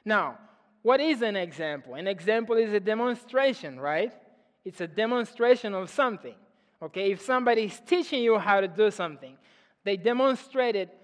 Now, 0.04 0.36
what 0.82 1.00
is 1.00 1.22
an 1.22 1.34
example? 1.34 1.94
An 1.94 2.06
example 2.06 2.56
is 2.56 2.74
a 2.74 2.80
demonstration, 2.80 3.80
right? 3.80 4.12
It's 4.62 4.82
a 4.82 4.86
demonstration 4.86 5.72
of 5.72 5.88
something. 5.88 6.34
Okay, 6.82 7.10
if 7.10 7.22
somebody 7.22 7.62
is 7.62 7.80
teaching 7.86 8.22
you 8.22 8.38
how 8.38 8.60
to 8.60 8.68
do 8.68 8.90
something, 8.90 9.38
they 9.84 9.96
demonstrate 9.96 10.76
it, 10.76 10.94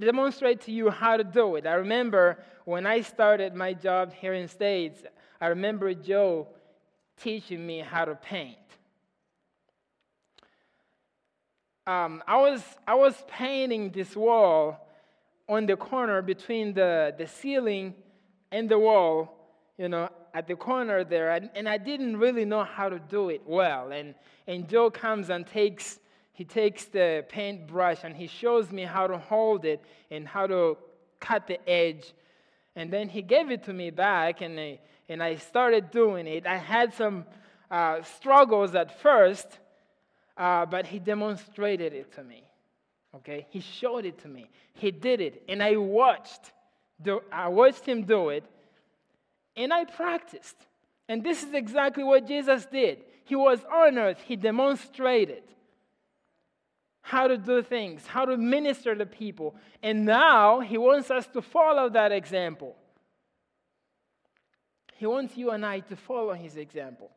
demonstrate 0.00 0.62
to 0.62 0.72
you 0.72 0.90
how 0.90 1.16
to 1.16 1.24
do 1.24 1.56
it. 1.56 1.66
I 1.66 1.74
remember 1.74 2.38
when 2.64 2.86
I 2.86 3.02
started 3.02 3.54
my 3.54 3.72
job 3.72 4.12
here 4.12 4.34
in 4.34 4.48
States, 4.48 5.02
I 5.40 5.48
remember 5.48 5.94
Joe 5.94 6.48
teaching 7.16 7.66
me 7.66 7.78
how 7.78 8.04
to 8.04 8.14
paint. 8.14 8.58
Um, 11.86 12.22
I, 12.26 12.36
was, 12.38 12.62
I 12.86 12.96
was 12.96 13.14
painting 13.28 13.90
this 13.90 14.16
wall 14.16 14.88
on 15.48 15.66
the 15.66 15.76
corner 15.76 16.20
between 16.22 16.74
the, 16.74 17.14
the 17.16 17.28
ceiling 17.28 17.94
and 18.50 18.68
the 18.68 18.78
wall, 18.78 19.32
you 19.78 19.88
know, 19.88 20.08
at 20.34 20.48
the 20.48 20.56
corner 20.56 21.04
there, 21.04 21.30
and, 21.30 21.48
and 21.54 21.68
I 21.68 21.78
didn't 21.78 22.16
really 22.18 22.44
know 22.44 22.64
how 22.64 22.88
to 22.88 22.98
do 22.98 23.30
it 23.30 23.42
well. 23.46 23.92
And, 23.92 24.14
and 24.46 24.68
Joe 24.68 24.90
comes 24.90 25.30
and 25.30 25.46
takes, 25.46 26.00
he 26.36 26.44
takes 26.44 26.84
the 26.84 27.24
paintbrush 27.30 28.04
and 28.04 28.14
he 28.14 28.26
shows 28.26 28.70
me 28.70 28.82
how 28.82 29.06
to 29.06 29.16
hold 29.16 29.64
it 29.64 29.82
and 30.10 30.28
how 30.28 30.46
to 30.46 30.76
cut 31.18 31.46
the 31.46 31.58
edge. 31.66 32.12
And 32.76 32.92
then 32.92 33.08
he 33.08 33.22
gave 33.22 33.50
it 33.50 33.64
to 33.64 33.72
me 33.72 33.88
back, 33.88 34.42
and 34.42 34.60
I, 34.60 34.78
and 35.08 35.22
I 35.22 35.36
started 35.36 35.90
doing 35.90 36.26
it. 36.26 36.46
I 36.46 36.58
had 36.58 36.92
some 36.92 37.24
uh, 37.70 38.02
struggles 38.02 38.74
at 38.74 39.00
first, 39.00 39.46
uh, 40.36 40.66
but 40.66 40.86
he 40.86 40.98
demonstrated 40.98 41.94
it 41.94 42.12
to 42.16 42.22
me. 42.22 42.44
Okay? 43.14 43.46
He 43.48 43.60
showed 43.60 44.04
it 44.04 44.18
to 44.18 44.28
me. 44.28 44.50
He 44.74 44.90
did 44.90 45.22
it, 45.22 45.42
and 45.48 45.62
I 45.62 45.76
watched. 45.76 46.52
Do, 47.00 47.22
I 47.32 47.48
watched 47.48 47.86
him 47.86 48.02
do 48.02 48.28
it, 48.28 48.44
and 49.56 49.72
I 49.72 49.86
practiced. 49.86 50.56
And 51.08 51.24
this 51.24 51.42
is 51.42 51.54
exactly 51.54 52.04
what 52.04 52.26
Jesus 52.26 52.66
did. 52.66 52.98
He 53.24 53.36
was 53.36 53.64
on 53.72 53.96
earth, 53.96 54.20
he 54.22 54.36
demonstrated 54.36 55.42
how 57.06 57.28
to 57.28 57.38
do 57.38 57.62
things, 57.62 58.04
how 58.04 58.24
to 58.24 58.36
minister 58.36 58.92
to 58.92 59.06
people. 59.06 59.54
And 59.80 60.04
now 60.04 60.58
he 60.58 60.76
wants 60.76 61.08
us 61.08 61.24
to 61.28 61.40
follow 61.40 61.88
that 61.90 62.10
example. 62.10 62.74
He 64.96 65.06
wants 65.06 65.36
you 65.36 65.52
and 65.52 65.64
I 65.64 65.78
to 65.80 65.94
follow 65.94 66.32
his 66.32 66.56
example, 66.56 67.12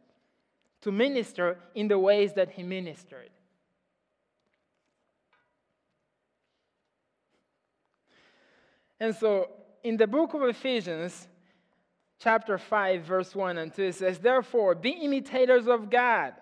to 0.81 0.91
minister 0.91 1.57
in 1.73 1.87
the 1.87 1.97
ways 1.97 2.33
that 2.33 2.51
he 2.51 2.61
ministered. 2.61 3.31
And 8.99 9.15
so 9.15 9.49
in 9.83 9.97
the 9.97 10.05
book 10.05 10.35
of 10.35 10.43
Ephesians, 10.43 11.27
chapter 12.19 12.59
5, 12.59 13.01
verse 13.01 13.33
1 13.33 13.57
and 13.57 13.73
2, 13.73 13.81
it 13.81 13.95
says, 13.95 14.19
Therefore, 14.19 14.75
be 14.75 14.91
imitators 14.91 15.67
of 15.67 15.89
God 15.89 16.35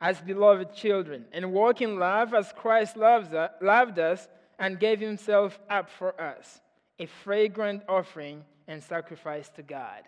as 0.00 0.20
beloved 0.20 0.74
children, 0.74 1.24
and 1.32 1.52
walk 1.52 1.80
in 1.80 1.98
love 1.98 2.34
as 2.34 2.52
Christ 2.52 2.96
loves 2.96 3.32
uh, 3.32 3.48
loved 3.60 3.98
us 3.98 4.28
and 4.58 4.78
gave 4.78 5.00
himself 5.00 5.58
up 5.68 5.90
for 5.90 6.20
us, 6.20 6.60
a 6.98 7.06
fragrant 7.06 7.82
offering 7.88 8.44
and 8.66 8.82
sacrifice 8.82 9.48
to 9.50 9.62
God. 9.62 10.02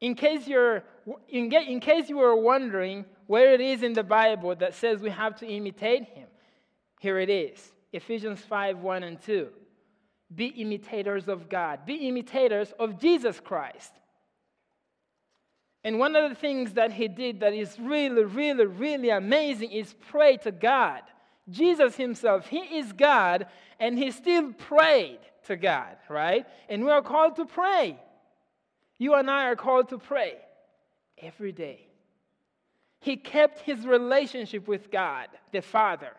In 0.00 0.14
case, 0.14 0.48
you're, 0.48 0.82
in, 1.28 1.52
in 1.52 1.80
case 1.80 2.08
you 2.08 2.18
were 2.18 2.36
wondering 2.36 3.04
where 3.26 3.52
it 3.52 3.60
is 3.60 3.82
in 3.82 3.92
the 3.92 4.02
Bible 4.02 4.54
that 4.56 4.74
says 4.74 5.00
we 5.02 5.10
have 5.10 5.36
to 5.40 5.46
imitate 5.46 6.04
him, 6.04 6.28
here 7.00 7.18
it 7.18 7.30
is 7.30 7.72
Ephesians 7.92 8.40
5 8.40 8.78
1 8.78 9.02
and 9.02 9.20
2 9.22 9.48
be 10.34 10.46
imitators 10.46 11.28
of 11.28 11.48
God, 11.48 11.84
be 11.84 12.08
imitators 12.08 12.72
of 12.78 13.00
Jesus 13.00 13.40
Christ. 13.40 13.92
And 15.82 15.98
one 15.98 16.14
of 16.14 16.28
the 16.28 16.36
things 16.36 16.74
that 16.74 16.92
he 16.92 17.08
did 17.08 17.40
that 17.40 17.54
is 17.54 17.78
really, 17.80 18.24
really, 18.24 18.66
really 18.66 19.10
amazing 19.10 19.72
is 19.72 19.94
pray 20.08 20.36
to 20.38 20.52
God. 20.52 21.02
Jesus 21.48 21.96
himself, 21.96 22.46
he 22.46 22.58
is 22.58 22.92
God, 22.92 23.46
and 23.78 23.98
he 23.98 24.10
still 24.10 24.52
prayed 24.52 25.20
to 25.46 25.56
God, 25.56 25.96
right? 26.08 26.46
And 26.68 26.84
we 26.84 26.90
are 26.90 27.02
called 27.02 27.36
to 27.36 27.46
pray. 27.46 27.98
You 28.98 29.14
and 29.14 29.30
I 29.30 29.46
are 29.46 29.56
called 29.56 29.88
to 29.88 29.98
pray 29.98 30.34
every 31.18 31.52
day. 31.52 31.86
He 33.00 33.16
kept 33.16 33.60
his 33.60 33.86
relationship 33.86 34.68
with 34.68 34.90
God, 34.90 35.28
the 35.52 35.62
Father, 35.62 36.12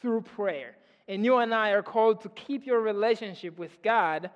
through 0.00 0.20
prayer. 0.22 0.76
And 1.08 1.24
you 1.24 1.38
and 1.38 1.52
I 1.52 1.70
are 1.70 1.82
called 1.82 2.20
to 2.20 2.28
keep 2.28 2.66
your 2.66 2.80
relationship 2.80 3.58
with 3.58 3.82
God 3.82 4.30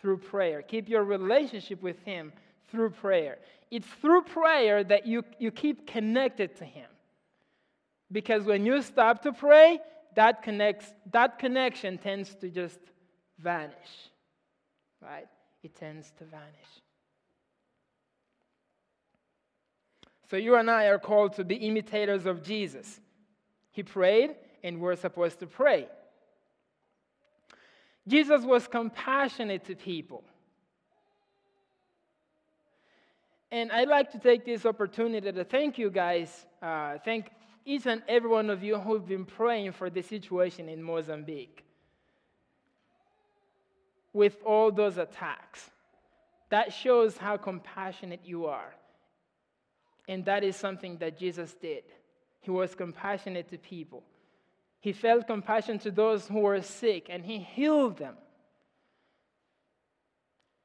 through 0.00 0.18
prayer. 0.18 0.62
Keep 0.62 0.88
your 0.88 1.04
relationship 1.04 1.82
with 1.82 2.00
Him 2.04 2.32
through 2.70 2.90
prayer. 2.90 3.38
It's 3.70 3.86
through 4.00 4.22
prayer 4.22 4.84
that 4.84 5.06
you, 5.06 5.24
you 5.38 5.50
keep 5.50 5.86
connected 5.86 6.56
to 6.56 6.64
Him. 6.64 6.88
Because 8.10 8.44
when 8.44 8.64
you 8.64 8.82
stop 8.82 9.22
to 9.22 9.32
pray, 9.32 9.78
that, 10.14 10.42
connects, 10.42 10.92
that 11.12 11.38
connection 11.38 11.98
tends 11.98 12.34
to 12.36 12.48
just 12.48 12.78
vanish. 13.38 13.74
Right? 15.02 15.26
It 15.62 15.74
tends 15.74 16.12
to 16.18 16.24
vanish. 16.24 16.44
So 20.30 20.36
you 20.36 20.56
and 20.56 20.70
I 20.70 20.86
are 20.86 20.98
called 20.98 21.34
to 21.34 21.44
be 21.44 21.56
imitators 21.56 22.26
of 22.26 22.42
Jesus. 22.42 23.00
He 23.70 23.82
prayed, 23.82 24.34
and 24.64 24.80
we're 24.80 24.96
supposed 24.96 25.38
to 25.40 25.46
pray. 25.46 25.86
Jesus 28.08 28.42
was 28.42 28.66
compassionate 28.66 29.64
to 29.66 29.74
people. 29.74 30.24
And 33.50 33.70
I'd 33.70 33.88
like 33.88 34.12
to 34.12 34.18
take 34.18 34.44
this 34.44 34.66
opportunity 34.66 35.30
to 35.30 35.44
thank 35.44 35.78
you 35.78 35.90
guys, 35.90 36.46
uh, 36.60 36.98
thank 37.04 37.30
each 37.64 37.86
and 37.86 38.02
every 38.08 38.30
one 38.30 38.50
of 38.50 38.62
you 38.62 38.78
who've 38.78 39.06
been 39.06 39.24
praying 39.24 39.72
for 39.72 39.90
the 39.90 40.02
situation 40.02 40.68
in 40.68 40.82
Mozambique 40.82 41.64
with 44.12 44.36
all 44.44 44.72
those 44.72 44.98
attacks. 44.98 45.70
That 46.48 46.72
shows 46.72 47.16
how 47.16 47.36
compassionate 47.36 48.20
you 48.24 48.46
are. 48.46 48.74
And 50.08 50.24
that 50.24 50.44
is 50.44 50.56
something 50.56 50.98
that 50.98 51.18
Jesus 51.18 51.54
did. 51.54 51.82
He 52.40 52.50
was 52.50 52.74
compassionate 52.74 53.50
to 53.50 53.58
people. 53.58 54.04
He 54.80 54.92
felt 54.92 55.26
compassion 55.26 55.78
to 55.80 55.90
those 55.90 56.28
who 56.28 56.40
were 56.40 56.62
sick 56.62 57.08
and 57.10 57.24
he 57.24 57.38
healed 57.38 57.98
them. 57.98 58.14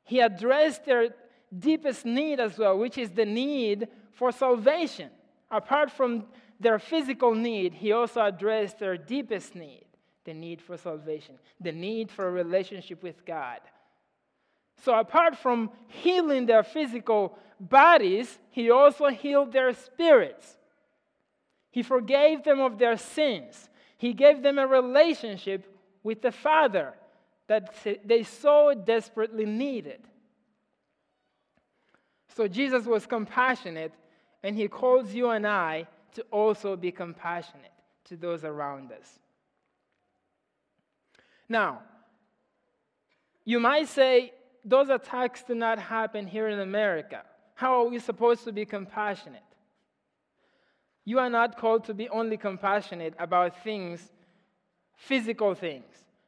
He 0.04 0.20
addressed 0.20 0.86
their 0.86 1.10
deepest 1.58 2.06
need 2.06 2.40
as 2.40 2.58
well, 2.58 2.78
which 2.78 2.98
is 2.98 3.12
the 3.12 3.26
need 3.26 3.88
for 4.12 4.32
salvation. 4.32 5.10
Apart 5.50 5.92
from 5.92 6.26
their 6.60 6.80
physical 6.80 7.34
need, 7.36 7.74
he 7.74 7.92
also 7.92 8.24
addressed 8.24 8.80
their 8.80 8.98
deepest 8.98 9.56
need 9.56 9.86
the 10.24 10.34
need 10.34 10.62
for 10.62 10.78
salvation, 10.78 11.36
the 11.60 11.72
need 11.72 12.12
for 12.12 12.28
a 12.28 12.32
relationship 12.32 13.02
with 13.04 13.26
God. 13.26 13.60
So, 14.84 14.98
apart 14.98 15.38
from 15.38 15.72
healing 15.88 16.46
their 16.46 16.64
physical 16.64 17.38
bodies, 17.60 18.40
he 18.50 18.72
also 18.72 19.08
healed 19.08 19.52
their 19.52 19.74
spirits. 19.74 20.58
He 21.72 21.84
forgave 21.84 22.44
them 22.44 22.60
of 22.60 22.78
their 22.78 22.98
sins. 22.98 23.70
He 23.98 24.14
gave 24.14 24.42
them 24.42 24.58
a 24.58 24.68
relationship 24.68 25.68
with 26.04 26.22
the 26.22 26.32
Father 26.32 26.94
that 27.48 27.76
they 28.06 28.24
so 28.24 28.74
desperately 28.74 29.46
needed. 29.46 30.02
So 32.36 32.48
Jesus 32.48 32.86
was 32.86 33.06
compassionate, 33.06 33.94
and 34.44 34.56
he 34.56 34.68
calls 34.68 35.14
you 35.14 35.30
and 35.30 35.46
I 35.46 35.88
to 36.14 36.24
also 36.32 36.76
be 36.76 36.92
compassionate 36.92 37.72
to 38.06 38.18
those 38.18 38.44
around 38.44 38.92
us. 38.92 39.20
Now, 41.48 41.82
you 43.44 43.60
might 43.60 43.88
say, 43.88 44.34
those 44.64 44.90
attacks 44.90 45.44
do 45.44 45.56
not 45.56 45.80
happen 45.80 46.28
here 46.28 46.48
in 46.48 46.60
America. 46.60 47.24
How 47.56 47.82
are 47.82 47.90
we 47.90 48.00
supposed 48.00 48.44
to 48.46 48.52
be 48.52 48.66
compassionate? 48.66 49.42
You 51.04 51.20
are 51.20 51.30
not 51.30 51.58
called 51.58 51.86
to 51.86 51.94
be 51.94 52.08
only 52.10 52.38
compassionate 52.38 53.16
about 53.20 53.64
things, 53.64 54.12
physical 54.96 55.56
things. 55.56 55.86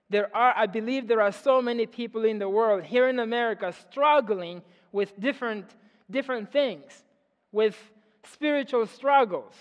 There 0.09 0.35
are, 0.35 0.53
I 0.55 0.65
believe, 0.65 1.07
there 1.07 1.21
are 1.21 1.31
so 1.31 1.61
many 1.61 1.85
people 1.85 2.25
in 2.25 2.39
the 2.39 2.49
world 2.49 2.83
here 2.83 3.07
in 3.07 3.19
America 3.19 3.73
struggling 3.89 4.61
with 4.91 5.19
different, 5.19 5.65
different 6.13 6.53
things, 6.53 7.03
with 7.51 7.77
spiritual 8.23 8.87
struggles, 8.87 9.53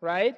right? 0.00 0.36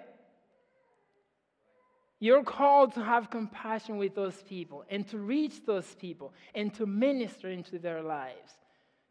You're 2.18 2.44
called 2.44 2.92
to 2.94 3.02
have 3.02 3.30
compassion 3.30 3.96
with 3.96 4.14
those 4.14 4.42
people 4.42 4.85
and 4.90 5.09
to 5.09 5.16
reach 5.16 5.64
those 5.64 5.94
people 5.94 6.35
and 6.54 6.74
to 6.74 6.85
minister 6.85 7.48
into 7.50 7.78
their 7.78 8.02
lives, 8.02 8.52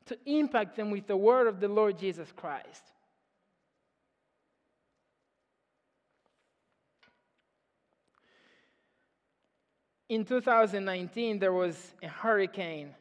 to 0.06 0.18
impact 0.28 0.76
them 0.76 0.92
with 0.92 1.08
the 1.08 1.18
word 1.18 1.48
of 1.48 1.60
the 1.60 1.68
Lord 1.68 1.98
Jesus 1.98 2.32
Christ. 2.36 2.84
In 10.08 10.26
2019, 10.26 11.40
there 11.40 11.54
was 11.54 11.76
a 12.02 12.08
hurricane 12.08 12.96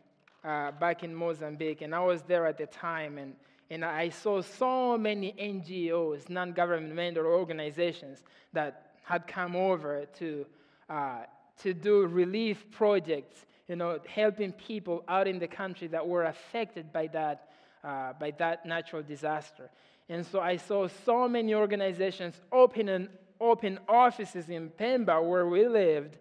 uh, 0.45 0.73
back 0.73 1.03
in 1.03 1.15
Mozambique, 1.15 1.83
and 1.83 1.95
I 1.95 2.01
was 2.01 2.23
there 2.23 2.47
at 2.47 2.59
the 2.59 2.67
time, 2.67 3.19
and, 3.19 3.35
and 3.71 3.85
I 3.85 4.09
saw 4.09 4.41
so 4.41 4.97
many 4.97 5.33
NGOs, 5.33 6.29
non 6.29 6.53
governmental 6.53 7.27
organizations, 7.27 8.23
that 8.53 8.93
had 9.03 9.27
come 9.27 9.57
over 9.57 10.05
to, 10.19 10.47
uh, 10.89 11.21
to 11.63 11.75
do 11.75 12.07
relief 12.07 12.71
projects, 12.71 13.47
you 13.69 13.77
know, 13.77 13.99
helping 14.07 14.53
people 14.53 15.03
out 15.09 15.27
in 15.27 15.39
the 15.39 15.49
country 15.49 15.89
that 15.89 16.07
were 16.07 16.25
affected 16.25 16.93
by 16.93 17.07
that, 17.09 17.51
uh, 17.85 18.13
by 18.15 18.31
that 18.39 18.65
natural 18.65 19.03
disaster. 19.03 19.71
And 20.09 20.25
so 20.25 20.41
I 20.41 20.57
saw 20.57 20.89
so 21.05 21.29
many 21.29 21.55
organizations 21.55 22.35
open, 22.51 22.89
and, 22.89 23.09
open 23.41 23.79
offices 23.89 24.49
in 24.49 24.71
Pemba, 24.71 25.23
where 25.23 25.47
we 25.47 25.67
lived, 25.67 26.17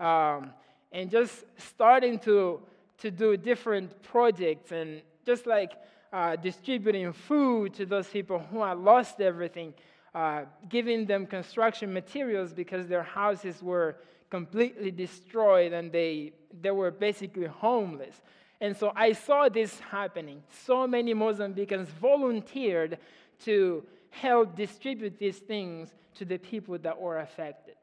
um, 0.00 0.52
and 0.92 1.10
just 1.10 1.44
starting 1.56 2.18
to, 2.20 2.60
to 2.98 3.10
do 3.10 3.36
different 3.36 4.02
projects 4.02 4.72
and 4.72 5.02
just 5.24 5.46
like 5.46 5.72
uh, 6.12 6.36
distributing 6.36 7.12
food 7.12 7.74
to 7.74 7.84
those 7.86 8.08
people 8.08 8.38
who 8.38 8.62
had 8.62 8.78
lost 8.78 9.20
everything 9.20 9.74
uh, 10.16 10.46
giving 10.70 11.04
them 11.04 11.26
construction 11.26 11.92
materials 11.92 12.54
because 12.54 12.88
their 12.88 13.02
houses 13.02 13.62
were 13.62 13.96
completely 14.30 14.90
destroyed 14.90 15.74
and 15.74 15.92
they, 15.92 16.32
they 16.62 16.70
were 16.70 16.90
basically 16.90 17.44
homeless. 17.44 18.22
And 18.62 18.74
so 18.74 18.92
I 18.96 19.12
saw 19.12 19.50
this 19.50 19.78
happening. 19.78 20.42
So 20.64 20.86
many 20.86 21.12
Mozambicans 21.12 21.88
volunteered 21.88 22.96
to 23.44 23.84
help 24.08 24.56
distribute 24.56 25.18
these 25.18 25.36
things 25.36 25.94
to 26.14 26.24
the 26.24 26.38
people 26.38 26.78
that 26.78 26.98
were 26.98 27.18
affected. 27.18 27.74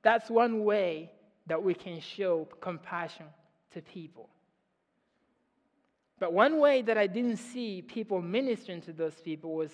That's 0.00 0.30
one 0.30 0.64
way 0.64 1.12
that 1.48 1.62
we 1.62 1.74
can 1.74 2.00
show 2.00 2.48
compassion 2.62 3.26
to 3.72 3.82
people. 3.82 4.30
But 6.18 6.32
one 6.32 6.58
way 6.58 6.82
that 6.82 6.98
I 6.98 7.06
didn't 7.06 7.36
see 7.36 7.82
people 7.82 8.20
ministering 8.20 8.80
to 8.82 8.92
those 8.92 9.14
people 9.14 9.54
was 9.54 9.70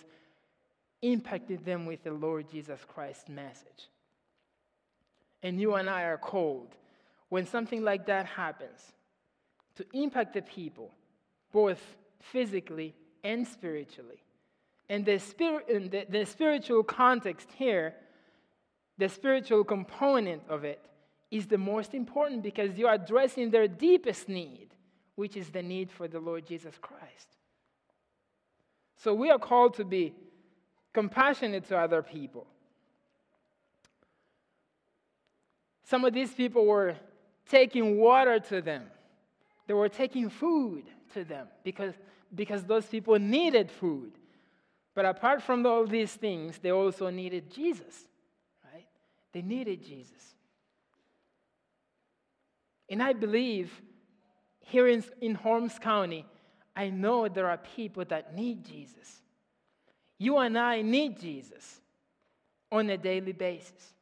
impacted 1.02 1.64
them 1.64 1.86
with 1.86 2.02
the 2.02 2.12
Lord 2.12 2.50
Jesus 2.50 2.80
Christ's 2.86 3.28
message. 3.28 3.88
And 5.42 5.60
you 5.60 5.74
and 5.74 5.88
I 5.88 6.04
are 6.04 6.18
called, 6.18 6.74
when 7.28 7.46
something 7.46 7.82
like 7.82 8.06
that 8.06 8.26
happens, 8.26 8.80
to 9.76 9.84
impact 9.92 10.34
the 10.34 10.42
people, 10.42 10.90
both 11.52 11.80
physically 12.20 12.94
and 13.22 13.46
spiritually. 13.46 14.22
And 14.88 15.04
the, 15.04 15.18
spirit, 15.18 15.66
the, 15.90 16.06
the 16.08 16.24
spiritual 16.26 16.82
context 16.82 17.48
here, 17.56 17.94
the 18.98 19.08
spiritual 19.08 19.64
component 19.64 20.42
of 20.48 20.64
it, 20.64 20.80
is 21.30 21.46
the 21.46 21.58
most 21.58 21.94
important 21.94 22.42
because 22.42 22.78
you're 22.78 22.92
addressing 22.92 23.50
their 23.50 23.66
deepest 23.66 24.28
need, 24.28 24.73
which 25.16 25.36
is 25.36 25.50
the 25.50 25.62
need 25.62 25.90
for 25.90 26.08
the 26.08 26.20
Lord 26.20 26.46
Jesus 26.46 26.74
Christ. 26.80 27.36
So 28.96 29.14
we 29.14 29.30
are 29.30 29.38
called 29.38 29.74
to 29.74 29.84
be 29.84 30.14
compassionate 30.92 31.68
to 31.68 31.76
other 31.76 32.02
people. 32.02 32.46
Some 35.84 36.04
of 36.04 36.14
these 36.14 36.32
people 36.32 36.64
were 36.64 36.96
taking 37.48 37.98
water 37.98 38.40
to 38.40 38.62
them, 38.62 38.84
they 39.66 39.74
were 39.74 39.88
taking 39.88 40.30
food 40.30 40.84
to 41.12 41.24
them 41.24 41.46
because, 41.62 41.94
because 42.34 42.64
those 42.64 42.86
people 42.86 43.18
needed 43.18 43.70
food. 43.70 44.12
But 44.94 45.04
apart 45.04 45.42
from 45.42 45.66
all 45.66 45.86
these 45.86 46.12
things, 46.14 46.58
they 46.58 46.70
also 46.70 47.10
needed 47.10 47.50
Jesus, 47.50 48.06
right? 48.72 48.86
They 49.32 49.42
needed 49.42 49.84
Jesus. 49.84 50.34
And 52.88 53.02
I 53.02 53.12
believe 53.12 53.72
here 54.66 54.88
in, 54.88 55.04
in 55.20 55.34
Holmes 55.34 55.78
County, 55.78 56.26
I 56.74 56.90
know 56.90 57.28
there 57.28 57.48
are 57.48 57.58
people 57.58 58.04
that 58.06 58.34
need 58.34 58.64
Jesus. 58.64 59.22
You 60.18 60.38
and 60.38 60.58
I 60.58 60.82
need 60.82 61.20
Jesus 61.20 61.80
on 62.72 62.90
a 62.90 62.96
daily 62.96 63.32
basis. 63.32 63.94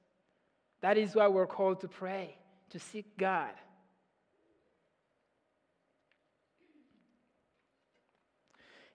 That 0.81 0.96
is 0.96 1.14
why 1.14 1.29
we're 1.29 1.46
called 1.46 1.81
to 1.81 1.88
pray, 1.88 2.37
to 2.70 2.79
seek 2.79 3.16
God. 3.18 3.51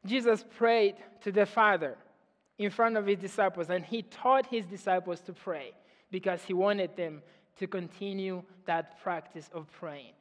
Jesus 0.06 0.44
prayed 0.58 0.96
to 1.22 1.32
the 1.32 1.46
Father 1.46 1.98
in 2.58 2.72
front 2.72 2.98
of 2.98 3.06
his 3.06 3.20
disciples, 3.20 3.70
and 3.70 3.84
he 3.86 4.02
taught 4.04 4.48
his 4.48 4.66
disciples 4.66 5.20
to 5.22 5.34
pray 5.34 5.74
because 6.12 6.42
he 6.44 6.54
wanted 6.54 6.96
them 6.96 7.22
to 7.58 7.68
continue 7.68 8.42
that 8.66 9.02
practice 9.02 9.50
of 9.54 9.70
praying. 9.80 10.14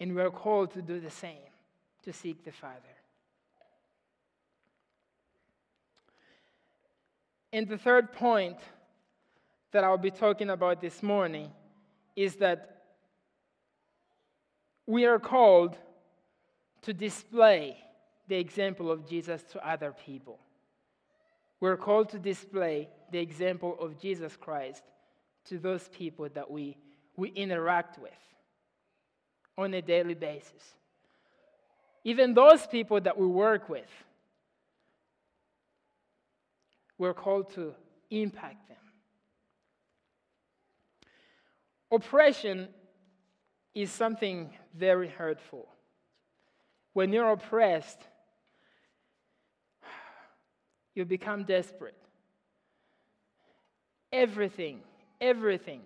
And 0.00 0.14
we're 0.14 0.30
called 0.30 0.72
to 0.72 0.82
do 0.82 1.00
the 1.00 1.10
same, 1.10 1.50
to 2.04 2.12
seek 2.12 2.44
the 2.44 2.52
Father. 2.52 2.74
And 7.52 7.66
the 7.66 7.78
third 7.78 8.12
point 8.12 8.58
that 9.72 9.84
I'll 9.84 9.98
be 9.98 10.10
talking 10.10 10.50
about 10.50 10.80
this 10.80 11.02
morning 11.02 11.50
is 12.16 12.36
that 12.36 12.82
we 14.86 15.04
are 15.06 15.18
called 15.18 15.76
to 16.82 16.92
display 16.92 17.76
the 18.28 18.36
example 18.36 18.90
of 18.90 19.08
Jesus 19.08 19.42
to 19.52 19.68
other 19.68 19.94
people. 20.06 20.38
We're 21.60 21.76
called 21.76 22.10
to 22.10 22.18
display 22.18 22.88
the 23.10 23.18
example 23.18 23.76
of 23.80 24.00
Jesus 24.00 24.36
Christ 24.36 24.82
to 25.46 25.58
those 25.58 25.88
people 25.88 26.28
that 26.34 26.50
we, 26.50 26.76
we 27.16 27.30
interact 27.30 27.98
with 27.98 28.12
on 29.58 29.74
a 29.74 29.82
daily 29.82 30.14
basis. 30.14 30.74
Even 32.04 32.32
those 32.32 32.66
people 32.66 32.98
that 33.02 33.18
we 33.18 33.26
work 33.26 33.68
with 33.68 33.90
we're 36.98 37.14
called 37.14 37.54
to 37.54 37.72
impact 38.10 38.68
them. 38.68 38.76
Oppression 41.90 42.68
is 43.74 43.90
something 43.90 44.50
very 44.74 45.08
hurtful. 45.08 45.68
When 46.92 47.12
you're 47.12 47.30
oppressed, 47.30 48.00
you 50.94 51.04
become 51.04 51.44
desperate. 51.44 51.94
Everything, 54.12 54.80
everything 55.20 55.82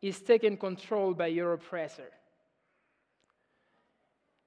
is 0.00 0.20
taken 0.20 0.56
control 0.56 1.12
by 1.12 1.26
your 1.26 1.52
oppressor. 1.52 2.10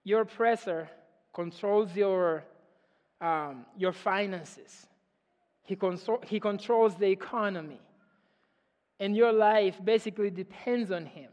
Your 0.05 0.21
oppressor 0.21 0.87
controls 1.33 1.93
your, 1.95 2.45
um, 3.19 3.65
your 3.75 3.91
finances. 3.91 4.87
He, 5.63 5.75
consol- 5.75 6.23
he 6.23 6.39
controls 6.39 6.95
the 6.95 7.07
economy. 7.07 7.81
And 8.99 9.17
your 9.17 9.33
life 9.33 9.83
basically 9.83 10.29
depends 10.29 10.91
on 10.91 11.05
him. 11.05 11.29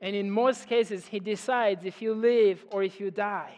And 0.00 0.16
in 0.16 0.30
most 0.30 0.68
cases, 0.68 1.06
he 1.06 1.18
decides 1.18 1.84
if 1.84 2.00
you 2.00 2.14
live 2.14 2.64
or 2.70 2.82
if 2.82 3.00
you 3.00 3.10
die. 3.10 3.54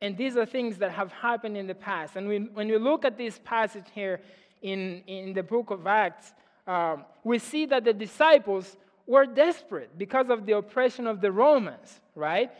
And 0.00 0.16
these 0.16 0.36
are 0.36 0.46
things 0.46 0.78
that 0.78 0.92
have 0.92 1.10
happened 1.12 1.56
in 1.56 1.66
the 1.66 1.74
past. 1.74 2.16
And 2.16 2.28
when, 2.28 2.50
when 2.54 2.68
you 2.68 2.78
look 2.78 3.04
at 3.04 3.18
this 3.18 3.40
passage 3.44 3.86
here 3.94 4.20
in, 4.62 5.02
in 5.06 5.32
the 5.32 5.42
book 5.42 5.70
of 5.70 5.86
Acts, 5.86 6.32
um, 6.66 7.04
we 7.24 7.38
see 7.38 7.66
that 7.66 7.84
the 7.84 7.92
disciples 7.92 8.76
were 9.06 9.26
desperate 9.26 9.98
because 9.98 10.30
of 10.30 10.46
the 10.46 10.52
oppression 10.52 11.06
of 11.06 11.20
the 11.20 11.32
Romans, 11.32 12.00
right? 12.14 12.50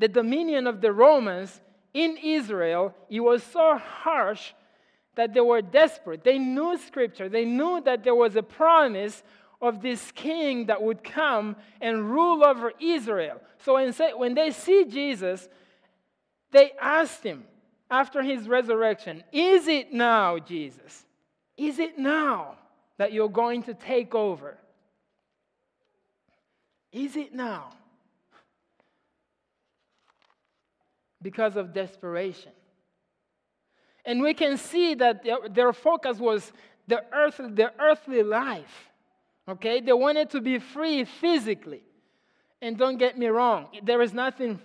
The 0.00 0.08
dominion 0.08 0.66
of 0.66 0.80
the 0.80 0.92
Romans 0.92 1.60
in 1.92 2.16
Israel, 2.16 2.94
it 3.10 3.20
was 3.20 3.42
so 3.42 3.76
harsh 3.76 4.52
that 5.14 5.34
they 5.34 5.40
were 5.40 5.60
desperate. 5.60 6.24
They 6.24 6.38
knew 6.38 6.78
scripture, 6.78 7.28
they 7.28 7.44
knew 7.44 7.82
that 7.82 8.02
there 8.02 8.14
was 8.14 8.34
a 8.34 8.42
promise 8.42 9.22
of 9.60 9.82
this 9.82 10.10
king 10.12 10.66
that 10.66 10.82
would 10.82 11.04
come 11.04 11.54
and 11.82 12.10
rule 12.10 12.42
over 12.42 12.72
Israel. 12.80 13.42
So 13.58 13.74
when 14.16 14.34
they 14.34 14.52
see 14.52 14.86
Jesus, 14.86 15.46
they 16.50 16.72
asked 16.80 17.22
him 17.22 17.44
after 17.90 18.22
his 18.22 18.48
resurrection, 18.48 19.22
Is 19.32 19.68
it 19.68 19.92
now, 19.92 20.38
Jesus? 20.38 21.04
Is 21.58 21.78
it 21.78 21.98
now 21.98 22.56
that 22.96 23.12
you're 23.12 23.28
going 23.28 23.64
to 23.64 23.74
take 23.74 24.14
over? 24.14 24.56
Is 26.90 27.16
it 27.16 27.34
now? 27.34 27.72
Because 31.22 31.56
of 31.56 31.72
desperation. 31.72 32.52
And 34.04 34.22
we 34.22 34.34
can 34.34 34.56
see 34.56 34.94
that 34.94 35.24
their 35.50 35.72
focus 35.72 36.18
was 36.18 36.52
the, 36.86 37.04
earth, 37.12 37.36
the 37.36 37.72
earthly 37.78 38.22
life. 38.22 38.90
Okay? 39.48 39.80
They 39.80 39.92
wanted 39.92 40.30
to 40.30 40.40
be 40.40 40.58
free 40.58 41.04
physically. 41.04 41.82
And 42.62 42.76
don't 42.76 42.98
get 42.98 43.18
me 43.18 43.26
wrong, 43.28 43.68
there 43.82 44.02
is 44.02 44.12
nothing, 44.12 44.60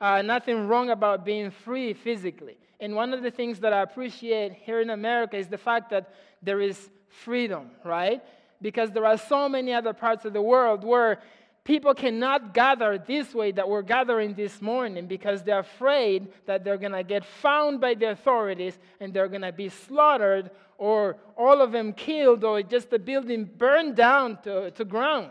uh, 0.00 0.22
nothing 0.22 0.66
wrong 0.66 0.90
about 0.90 1.24
being 1.24 1.50
free 1.50 1.92
physically. 1.92 2.56
And 2.80 2.94
one 2.94 3.12
of 3.12 3.22
the 3.22 3.30
things 3.30 3.60
that 3.60 3.72
I 3.72 3.82
appreciate 3.82 4.52
here 4.52 4.80
in 4.80 4.90
America 4.90 5.36
is 5.36 5.48
the 5.48 5.58
fact 5.58 5.90
that 5.90 6.14
there 6.42 6.60
is 6.60 6.90
freedom, 7.08 7.70
right? 7.84 8.22
Because 8.62 8.90
there 8.92 9.04
are 9.04 9.18
so 9.18 9.48
many 9.48 9.74
other 9.74 9.92
parts 9.92 10.24
of 10.24 10.32
the 10.32 10.40
world 10.40 10.84
where 10.84 11.20
people 11.68 11.92
cannot 11.92 12.54
gather 12.54 12.96
this 12.96 13.34
way 13.34 13.52
that 13.52 13.68
we're 13.68 13.82
gathering 13.82 14.32
this 14.32 14.62
morning 14.62 15.06
because 15.06 15.42
they're 15.42 15.58
afraid 15.58 16.26
that 16.46 16.64
they're 16.64 16.78
going 16.78 16.92
to 16.92 17.02
get 17.02 17.22
found 17.26 17.78
by 17.78 17.92
the 17.92 18.08
authorities 18.08 18.78
and 19.00 19.12
they're 19.12 19.28
going 19.28 19.42
to 19.42 19.52
be 19.52 19.68
slaughtered 19.68 20.50
or 20.78 21.18
all 21.36 21.60
of 21.60 21.70
them 21.70 21.92
killed 21.92 22.42
or 22.42 22.62
just 22.62 22.88
the 22.88 22.98
building 22.98 23.44
burned 23.44 23.94
down 23.94 24.38
to, 24.40 24.70
to 24.70 24.82
ground, 24.82 25.30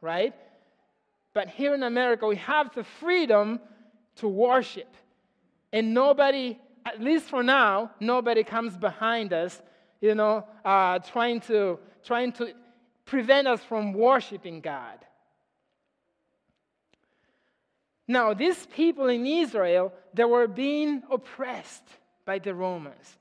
right? 0.00 0.34
But 1.32 1.50
here 1.50 1.72
in 1.72 1.84
America, 1.84 2.26
we 2.26 2.34
have 2.34 2.74
the 2.74 2.82
freedom 2.82 3.60
to 4.16 4.26
worship. 4.26 4.92
And 5.72 5.94
nobody, 5.94 6.58
at 6.84 7.00
least 7.00 7.26
for 7.26 7.44
now, 7.44 7.92
nobody 8.00 8.42
comes 8.42 8.76
behind 8.76 9.32
us, 9.32 9.62
you 10.00 10.16
know, 10.16 10.48
uh, 10.64 10.98
trying, 10.98 11.38
to, 11.42 11.78
trying 12.02 12.32
to 12.32 12.54
prevent 13.04 13.46
us 13.46 13.62
from 13.62 13.92
worshiping 13.92 14.60
God. 14.60 14.98
Now, 18.08 18.34
these 18.34 18.66
people 18.66 19.08
in 19.08 19.26
Israel, 19.26 19.92
they 20.14 20.24
were 20.24 20.46
being 20.46 21.02
oppressed 21.10 21.84
by 22.24 22.38
the 22.38 22.54
Romans. 22.54 23.16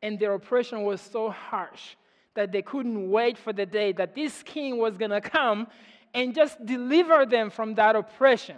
And 0.00 0.18
their 0.18 0.34
oppression 0.34 0.84
was 0.84 1.00
so 1.00 1.30
harsh 1.30 1.96
that 2.34 2.52
they 2.52 2.62
couldn't 2.62 3.10
wait 3.10 3.36
for 3.36 3.52
the 3.52 3.66
day 3.66 3.92
that 3.92 4.14
this 4.14 4.42
king 4.44 4.78
was 4.78 4.96
going 4.96 5.10
to 5.10 5.20
come 5.20 5.66
and 6.14 6.34
just 6.34 6.64
deliver 6.64 7.26
them 7.26 7.50
from 7.50 7.74
that 7.74 7.96
oppression. 7.96 8.56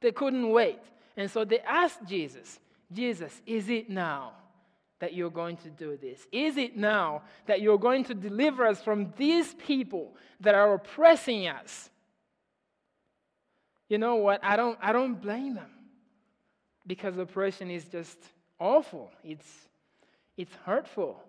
They 0.00 0.12
couldn't 0.12 0.50
wait. 0.50 0.80
And 1.16 1.30
so 1.30 1.44
they 1.44 1.60
asked 1.60 2.04
Jesus, 2.06 2.60
Jesus, 2.92 3.40
is 3.46 3.68
it 3.70 3.88
now 3.88 4.32
that 5.00 5.14
you're 5.14 5.30
going 5.30 5.56
to 5.58 5.70
do 5.70 5.96
this? 5.96 6.26
Is 6.30 6.56
it 6.56 6.76
now 6.76 7.22
that 7.46 7.60
you're 7.60 7.78
going 7.78 8.04
to 8.04 8.14
deliver 8.14 8.66
us 8.66 8.82
from 8.82 9.12
these 9.16 9.54
people 9.54 10.14
that 10.40 10.54
are 10.54 10.74
oppressing 10.74 11.48
us? 11.48 11.90
You 13.88 13.98
know 13.98 14.16
what? 14.16 14.44
I 14.44 14.56
don't, 14.56 14.78
I 14.82 14.92
don't 14.92 15.20
blame 15.20 15.54
them 15.54 15.70
because 16.86 17.16
oppression 17.16 17.70
is 17.70 17.84
just 17.84 18.18
awful. 18.58 19.10
It's, 19.24 19.46
it's 20.36 20.54
hurtful. 20.64 21.22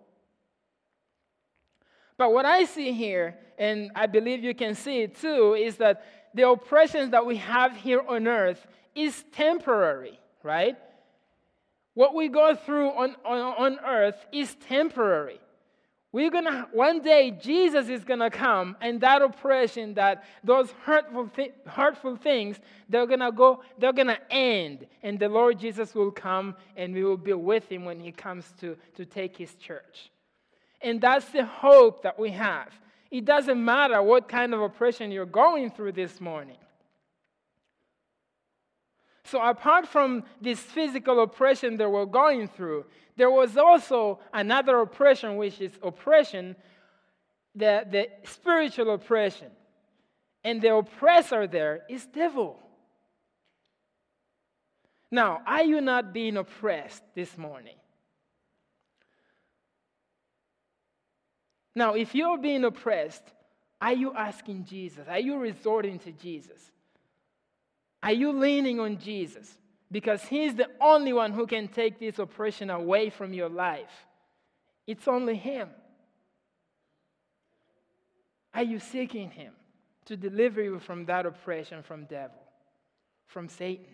But 2.18 2.34
what 2.34 2.46
I 2.46 2.66
see 2.66 2.92
here, 2.92 3.38
and 3.58 3.92
I 3.96 4.08
believe 4.08 4.44
you 4.44 4.54
can 4.54 4.76
see 4.76 5.02
it 5.02 5.16
too, 5.16 5.54
is 5.54 5.78
that 5.78 6.04
the 6.34 6.50
oppressions 6.50 7.12
that 7.12 7.26
we 7.26 7.38
have 7.38 7.76
here 7.76 8.02
on 8.08 8.28
earth 8.28 8.66
is 8.94 9.24
temporary, 9.32 10.20
right? 10.44 10.78
What 11.94 12.14
we 12.14 12.28
go 12.28 12.56
through 12.56 12.90
on, 12.90 13.16
on, 13.26 13.40
on 13.40 13.80
earth 13.86 14.26
is 14.32 14.56
temporary. 14.68 15.40
We're 16.12 16.32
gonna 16.32 16.68
one 16.74 17.02
day 17.02 17.30
Jesus 17.30 17.88
is 17.88 18.04
gonna 18.04 18.32
come, 18.32 18.76
and 18.82 19.00
that 19.02 19.22
oppression, 19.22 19.94
that 19.94 20.24
those 20.44 20.72
hurtful, 20.84 21.30
hurtful 21.68 22.16
things, 22.16 22.60
they're 22.88 23.06
gonna 23.06 23.32
go, 23.32 23.62
they're 23.78 23.94
gonna 23.94 24.18
end, 24.32 24.88
and 25.04 25.20
the 25.20 25.30
Lord 25.30 25.60
Jesus 25.60 25.94
will 25.94 26.10
come, 26.10 26.56
and 26.76 26.96
we 26.96 27.04
will 27.04 27.18
be 27.18 27.34
with 27.34 27.70
him 27.72 27.86
when 27.86 28.00
he 28.00 28.12
comes 28.12 28.52
to, 28.60 28.76
to 28.96 29.06
take 29.06 29.38
his 29.38 29.54
church. 29.56 30.10
And 30.82 31.00
that's 31.00 31.30
the 31.30 31.46
hope 31.46 32.02
that 32.04 32.18
we 32.18 32.32
have. 32.32 32.70
It 33.12 33.26
doesn't 33.26 33.64
matter 33.64 34.02
what 34.02 34.28
kind 34.28 34.54
of 34.54 34.62
oppression 34.62 35.12
you're 35.12 35.26
going 35.26 35.70
through 35.70 35.92
this 35.92 36.20
morning. 36.20 36.58
So, 39.30 39.40
apart 39.40 39.88
from 39.88 40.24
this 40.42 40.60
physical 40.60 41.22
oppression 41.22 41.78
that 41.78 41.92
we're 41.92 42.06
going 42.06 42.48
through, 42.48 42.86
there 43.16 43.30
was 43.30 43.58
also 43.58 44.20
another 44.34 44.80
oppression, 44.80 45.38
which 45.38 45.62
is 45.62 45.72
oppression, 45.84 46.56
the, 47.54 47.86
the 47.92 48.08
spiritual 48.24 48.92
oppression. 48.92 49.52
And 50.44 50.60
the 50.60 50.74
oppressor 50.74 51.46
there 51.46 51.82
is 51.88 52.08
devil. 52.08 52.60
Now, 55.12 55.42
are 55.46 55.64
you 55.64 55.80
not 55.80 56.12
being 56.12 56.38
oppressed 56.38 57.04
this 57.14 57.38
morning? 57.38 57.76
Now, 61.76 61.94
if 61.94 62.16
you're 62.16 62.40
being 62.40 62.64
oppressed, 62.64 63.24
are 63.80 63.94
you 63.94 64.12
asking 64.16 64.66
Jesus? 64.66 65.08
Are 65.08 65.20
you 65.20 65.38
resorting 65.38 66.00
to 66.00 66.12
Jesus? 66.14 66.72
Are 68.02 68.14
you 68.14 68.32
leaning 68.32 68.80
on 68.80 68.98
Jesus? 68.98 69.58
Because 69.92 70.24
He's 70.24 70.56
the 70.56 70.68
only 70.80 71.14
one 71.14 71.34
who 71.34 71.48
can 71.48 71.68
take 71.68 72.00
this 72.00 72.20
oppression 72.20 72.70
away 72.70 73.10
from 73.10 73.34
your 73.34 73.50
life. 73.50 74.06
It's 74.88 75.08
only 75.08 75.36
Him. 75.36 75.70
Are 78.54 78.64
you 78.64 78.80
seeking 78.80 79.32
Him 79.32 79.54
to 80.06 80.18
deliver 80.18 80.62
you 80.62 80.80
from 80.80 81.06
that 81.06 81.26
oppression 81.26 81.84
from 81.84 82.06
devil, 82.06 82.42
from 83.28 83.50
Satan? 83.50 83.86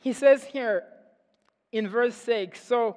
He 0.00 0.12
says 0.12 0.44
here, 0.44 0.84
in 1.74 1.88
verse 1.88 2.14
6 2.14 2.62
So 2.62 2.96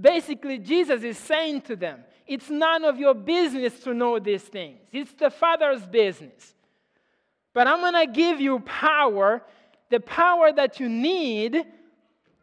Basically, 0.00 0.58
Jesus 0.58 1.02
is 1.02 1.18
saying 1.18 1.62
to 1.62 1.76
them, 1.76 2.04
It's 2.26 2.48
none 2.48 2.84
of 2.84 2.98
your 2.98 3.14
business 3.14 3.80
to 3.80 3.92
know 3.92 4.18
these 4.18 4.42
things, 4.42 4.78
it's 4.92 5.12
the 5.12 5.30
Father's 5.30 5.84
business. 5.86 6.54
But 7.52 7.66
I'm 7.66 7.80
going 7.80 8.06
to 8.06 8.12
give 8.12 8.40
you 8.40 8.60
power, 8.60 9.42
the 9.90 9.98
power 9.98 10.52
that 10.52 10.78
you 10.78 10.88
need 10.88 11.64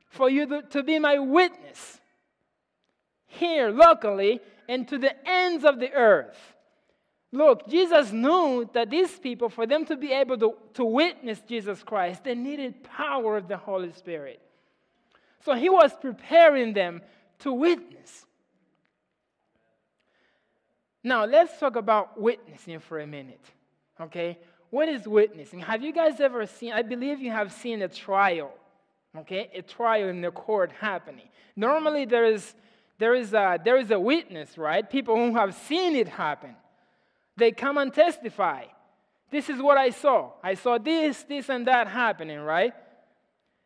for 0.09 0.29
you 0.29 0.63
to, 0.69 0.83
be 0.83 0.99
my 0.99 1.17
witness 1.17 2.01
here 3.27 3.69
locally 3.69 4.41
and 4.67 4.85
to 4.89 4.97
the 4.97 5.15
ends 5.25 5.63
of 5.63 5.79
the 5.79 5.91
earth. 5.93 6.37
Look, 7.31 7.69
Jesus 7.69 8.11
knew 8.11 8.69
that 8.73 8.89
these 8.89 9.17
people, 9.17 9.47
for 9.47 9.65
them 9.65 9.85
to 9.85 9.95
be 9.95 10.11
able 10.11 10.37
to, 10.39 10.55
to 10.73 10.83
witness 10.83 11.41
Jesus 11.47 11.83
Christ, 11.83 12.25
they 12.25 12.35
needed 12.35 12.83
power 12.83 13.37
of 13.37 13.47
the 13.47 13.57
Holy 13.57 13.93
Spirit. 13.93 14.41
So 15.45 15.53
he 15.53 15.69
was 15.69 15.93
preparing 16.01 16.73
them 16.73 17.01
to 17.39 17.53
witness. 17.53 18.25
Now, 21.03 21.25
let's 21.25 21.57
talk 21.59 21.75
about 21.75 22.19
witnessing 22.19 22.79
for 22.79 22.99
a 22.99 23.07
minute. 23.07 23.45
Okay? 23.99 24.37
What 24.69 24.89
is 24.89 25.07
witnessing? 25.07 25.59
Have 25.59 25.81
you 25.81 25.93
guys 25.93 26.19
ever 26.19 26.45
seen, 26.45 26.73
I 26.73 26.81
believe 26.81 27.19
you 27.19 27.31
have 27.31 27.53
seen 27.53 27.81
a 27.81 27.87
trial, 27.87 28.51
okay? 29.17 29.49
A 29.55 29.61
trial 29.61 30.09
in 30.09 30.21
the 30.21 30.31
court 30.31 30.71
happening. 30.79 31.29
Normally, 31.55 32.05
there 32.05 32.25
is, 32.25 32.53
there 32.97 33.13
is, 33.13 33.33
a, 33.33 33.57
there 33.63 33.77
is 33.77 33.91
a 33.91 33.99
witness, 33.99 34.57
right? 34.57 34.87
People 34.89 35.15
who 35.15 35.35
have 35.35 35.55
seen 35.55 35.95
it 35.95 36.09
happen. 36.09 36.55
They 37.37 37.51
come 37.51 37.77
and 37.77 37.93
testify. 37.93 38.65
This 39.31 39.49
is 39.49 39.61
what 39.61 39.77
I 39.77 39.91
saw. 39.91 40.31
I 40.43 40.55
saw 40.55 40.77
this, 40.77 41.23
this, 41.23 41.49
and 41.49 41.67
that 41.67 41.87
happening, 41.87 42.39
right? 42.39 42.73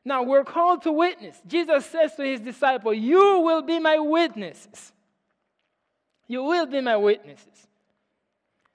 Now 0.04 0.24
we're 0.24 0.44
called 0.44 0.84
to 0.84 0.92
witness. 0.92 1.40
Jesus 1.46 1.86
says 1.86 2.16
to 2.16 2.24
his 2.24 2.40
disciple, 2.40 2.94
You 2.94 3.40
will 3.40 3.62
be 3.62 3.80
my 3.80 4.00
witnesses. 4.00 4.92
You 6.28 6.44
will 6.44 6.66
be 6.66 6.82
my 6.82 6.96
witnesses. 6.96 7.68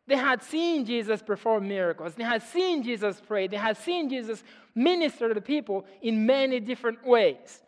They 0.06 0.16
had 0.16 0.42
seen 0.42 0.84
Jesus 0.84 1.20
perform 1.20 1.66
miracles. 1.66 2.14
They 2.14 2.22
had 2.22 2.42
seen 2.42 2.84
Jesus 2.84 3.20
pray. 3.26 3.48
They 3.48 3.56
had 3.56 3.76
seen 3.76 4.08
Jesus 4.08 4.44
minister 4.74 5.28
to 5.28 5.34
the 5.34 5.40
people 5.40 5.84
in 6.00 6.26
many 6.26 6.60
different 6.60 7.04
ways. 7.04 7.62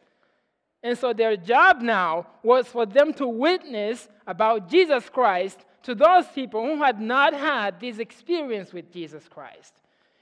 And 0.83 0.97
so 0.97 1.12
their 1.12 1.37
job 1.37 1.81
now 1.81 2.29
was 2.44 2.68
for 2.68 2.87
them 2.87 3.12
to 3.14 3.27
witness 3.27 4.09
about 4.27 4.71
Jesus 4.71 5.09
Christ 5.09 5.59
to 5.83 5.94
those 5.94 6.27
people 6.29 6.64
who 6.64 6.83
had 6.83 7.01
not 7.01 7.35
had 7.35 7.81
this 7.81 7.99
experience 7.99 8.73
with 8.73 8.92
Jesus 8.92 9.27
Christ. 9.29 9.75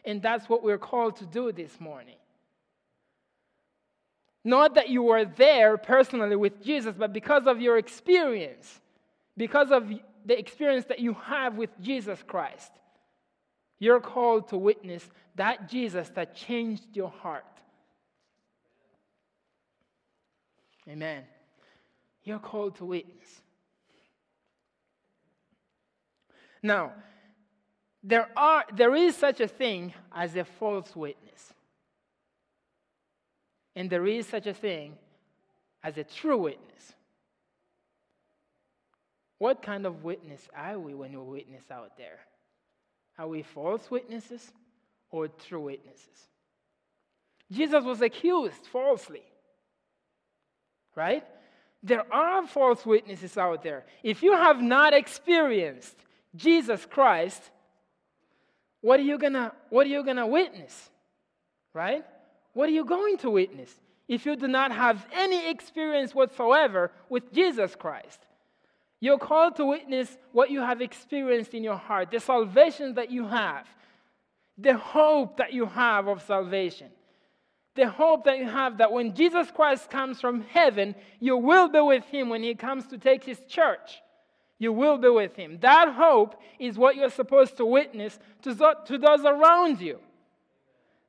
And 0.04 0.22
that's 0.22 0.48
what 0.48 0.62
we're 0.62 0.78
called 0.78 1.16
to 1.16 1.26
do 1.26 1.52
this 1.52 1.78
morning. 1.80 2.16
Not 4.46 4.76
that 4.76 4.88
you 4.88 5.02
were 5.02 5.24
there 5.24 5.76
personally 5.76 6.36
with 6.36 6.62
Jesus, 6.62 6.94
but 6.96 7.12
because 7.12 7.48
of 7.48 7.60
your 7.60 7.78
experience, 7.78 8.80
because 9.36 9.72
of 9.72 9.90
the 10.24 10.38
experience 10.38 10.84
that 10.84 11.00
you 11.00 11.14
have 11.14 11.56
with 11.56 11.70
Jesus 11.82 12.22
Christ. 12.24 12.70
You're 13.80 13.98
called 13.98 14.46
to 14.50 14.56
witness 14.56 15.04
that 15.34 15.68
Jesus 15.68 16.10
that 16.10 16.36
changed 16.36 16.84
your 16.92 17.10
heart. 17.10 17.44
Amen. 20.88 21.24
You're 22.22 22.38
called 22.38 22.76
to 22.76 22.84
witness. 22.84 23.42
Now, 26.62 26.92
there, 28.04 28.28
are, 28.36 28.64
there 28.72 28.94
is 28.94 29.16
such 29.16 29.40
a 29.40 29.48
thing 29.48 29.92
as 30.14 30.36
a 30.36 30.44
false 30.44 30.94
witness. 30.94 31.25
And 33.76 33.90
there 33.90 34.06
is 34.06 34.26
such 34.26 34.46
a 34.46 34.54
thing 34.54 34.94
as 35.84 35.98
a 35.98 36.04
true 36.04 36.38
witness. 36.38 36.94
What 39.38 39.62
kind 39.62 39.84
of 39.84 40.02
witness 40.02 40.48
are 40.56 40.78
we 40.78 40.94
when 40.94 41.12
we 41.12 41.18
witness 41.18 41.64
out 41.70 41.98
there? 41.98 42.18
Are 43.18 43.28
we 43.28 43.42
false 43.42 43.90
witnesses 43.90 44.50
or 45.10 45.28
true 45.28 45.60
witnesses? 45.60 46.28
Jesus 47.52 47.84
was 47.84 48.00
accused 48.00 48.66
falsely, 48.72 49.22
right? 50.94 51.24
There 51.82 52.12
are 52.12 52.46
false 52.46 52.84
witnesses 52.84 53.36
out 53.36 53.62
there. 53.62 53.84
If 54.02 54.22
you 54.22 54.32
have 54.32 54.60
not 54.60 54.94
experienced 54.94 55.96
Jesus 56.34 56.84
Christ, 56.86 57.42
what 58.80 58.98
are 58.98 59.04
you 59.04 59.18
gonna, 59.18 59.52
what 59.68 59.86
are 59.86 59.90
you 59.90 60.02
gonna 60.02 60.26
witness? 60.26 60.90
Right? 61.72 62.04
What 62.56 62.70
are 62.70 62.72
you 62.72 62.86
going 62.86 63.18
to 63.18 63.28
witness 63.28 63.70
if 64.08 64.24
you 64.24 64.34
do 64.34 64.48
not 64.48 64.72
have 64.72 65.06
any 65.12 65.50
experience 65.50 66.14
whatsoever 66.14 66.90
with 67.10 67.30
Jesus 67.30 67.76
Christ? 67.76 68.18
You're 68.98 69.18
called 69.18 69.56
to 69.56 69.66
witness 69.66 70.16
what 70.32 70.48
you 70.50 70.60
have 70.60 70.80
experienced 70.80 71.52
in 71.52 71.62
your 71.62 71.76
heart, 71.76 72.10
the 72.10 72.18
salvation 72.18 72.94
that 72.94 73.10
you 73.10 73.26
have, 73.26 73.66
the 74.56 74.74
hope 74.74 75.36
that 75.36 75.52
you 75.52 75.66
have 75.66 76.06
of 76.06 76.22
salvation, 76.22 76.88
the 77.74 77.90
hope 77.90 78.24
that 78.24 78.38
you 78.38 78.48
have 78.48 78.78
that 78.78 78.90
when 78.90 79.14
Jesus 79.14 79.50
Christ 79.50 79.90
comes 79.90 80.18
from 80.18 80.40
heaven, 80.40 80.94
you 81.20 81.36
will 81.36 81.68
be 81.68 81.80
with 81.80 82.06
him 82.06 82.30
when 82.30 82.42
he 82.42 82.54
comes 82.54 82.86
to 82.86 82.96
take 82.96 83.22
his 83.22 83.38
church. 83.46 84.00
You 84.58 84.72
will 84.72 84.96
be 84.96 85.10
with 85.10 85.36
him. 85.36 85.58
That 85.60 85.92
hope 85.92 86.40
is 86.58 86.78
what 86.78 86.96
you're 86.96 87.10
supposed 87.10 87.58
to 87.58 87.66
witness 87.66 88.18
to, 88.44 88.54
those 88.54 89.24
around 89.26 89.82
you. 89.82 90.00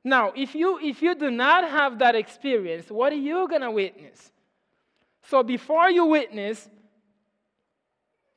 Now, 0.04 0.32
if 0.36 0.54
you, 0.54 0.78
if 0.82 1.02
you 1.02 1.14
do 1.14 1.30
not 1.30 1.68
have 1.68 1.98
that 1.98 2.14
experience, 2.14 2.90
what 2.90 3.12
are 3.12 3.16
you 3.16 3.48
going 3.48 3.62
to 3.62 3.70
witness? 3.70 4.32
So 5.22 5.42
before 5.42 5.90
you 5.90 6.06
witness, 6.06 6.68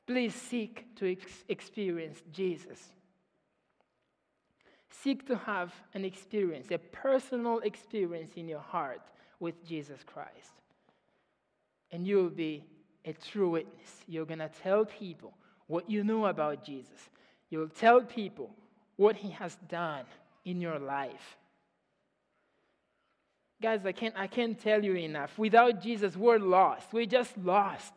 please 0.06 0.34
seek 0.34 0.94
to 0.96 1.12
ex- 1.12 1.44
experience 1.48 2.22
Jesus. 2.32 2.80
Seek 4.90 5.26
to 5.26 5.36
have 5.36 5.72
an 5.94 6.04
experience, 6.04 6.70
a 6.70 6.78
personal 6.78 7.60
experience 7.60 8.32
in 8.36 8.48
your 8.48 8.60
heart 8.60 9.00
with 9.40 9.66
Jesus 9.66 10.00
Christ. 10.04 10.52
And 11.90 12.06
you 12.06 12.16
will 12.16 12.30
be 12.30 12.64
a 13.04 13.12
true 13.12 13.50
witness. 13.50 14.04
You're 14.06 14.26
going 14.26 14.38
to 14.38 14.50
tell 14.62 14.84
people 14.84 15.32
what 15.66 15.90
you 15.90 16.04
know 16.04 16.26
about 16.26 16.64
Jesus. 16.64 17.10
You'll 17.50 17.68
tell 17.68 18.00
people 18.02 18.50
what 18.96 19.16
he 19.16 19.30
has 19.30 19.56
done 19.68 20.04
in 20.44 20.60
your 20.60 20.78
life. 20.78 21.36
Guys, 23.62 23.86
I 23.86 23.92
can't, 23.92 24.14
I 24.16 24.26
can't 24.26 24.58
tell 24.58 24.84
you 24.84 24.94
enough. 24.96 25.38
Without 25.38 25.80
Jesus, 25.80 26.16
we're 26.16 26.40
lost. 26.40 26.92
We're 26.92 27.06
just 27.06 27.38
lost. 27.38 27.92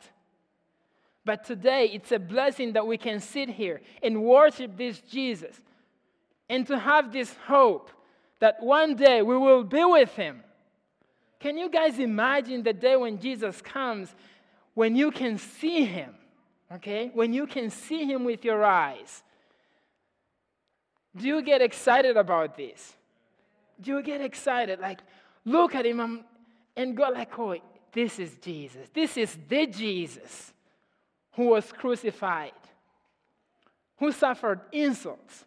But 1.24 1.44
today, 1.44 1.90
it's 1.92 2.12
a 2.12 2.20
blessing 2.20 2.74
that 2.74 2.86
we 2.86 2.96
can 2.96 3.18
sit 3.18 3.48
here 3.48 3.80
and 4.00 4.22
worship 4.22 4.76
this 4.76 5.00
Jesus 5.00 5.60
and 6.48 6.64
to 6.68 6.78
have 6.78 7.12
this 7.12 7.34
hope 7.48 7.90
that 8.38 8.62
one 8.62 8.94
day 8.94 9.22
we 9.22 9.36
will 9.36 9.64
be 9.64 9.84
with 9.84 10.14
him. 10.14 10.44
Can 11.40 11.58
you 11.58 11.68
guys 11.68 11.98
imagine 11.98 12.62
the 12.62 12.72
day 12.72 12.94
when 12.94 13.18
Jesus 13.18 13.60
comes 13.60 14.14
when 14.74 14.94
you 14.94 15.10
can 15.10 15.36
see 15.36 15.84
him, 15.84 16.14
okay? 16.70 17.10
When 17.12 17.32
you 17.32 17.46
can 17.46 17.70
see 17.70 18.04
him 18.04 18.24
with 18.24 18.44
your 18.44 18.64
eyes. 18.64 19.24
Do 21.16 21.26
you 21.26 21.42
get 21.42 21.60
excited 21.60 22.16
about 22.16 22.56
this? 22.56 22.94
Do 23.80 23.92
you 23.92 24.02
get 24.02 24.20
excited? 24.20 24.78
Like, 24.78 25.00
look 25.46 25.74
at 25.74 25.86
him 25.86 26.00
um, 26.00 26.24
and 26.76 26.94
go 26.94 27.08
like, 27.08 27.38
oh, 27.38 27.56
this 27.92 28.18
is 28.18 28.36
Jesus. 28.42 28.88
This 28.92 29.16
is 29.16 29.38
the 29.48 29.66
Jesus 29.66 30.52
who 31.32 31.46
was 31.46 31.72
crucified, 31.72 32.52
who 33.98 34.12
suffered 34.12 34.60
insults, 34.72 35.44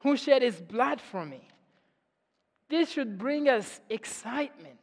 who 0.00 0.16
shed 0.16 0.42
his 0.42 0.60
blood 0.60 1.00
for 1.00 1.24
me. 1.24 1.40
This 2.68 2.90
should 2.90 3.18
bring 3.18 3.48
us 3.48 3.80
excitement 3.90 4.78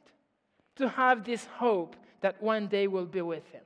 to 0.75 0.89
have 0.89 1.23
this 1.23 1.45
hope 1.45 1.95
that 2.21 2.41
one 2.41 2.67
day 2.67 2.87
we'll 2.87 3.05
be 3.05 3.21
with 3.21 3.45
him. 3.51 3.61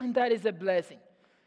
And 0.00 0.14
that 0.14 0.32
is 0.32 0.44
a 0.46 0.52
blessing. 0.52 0.98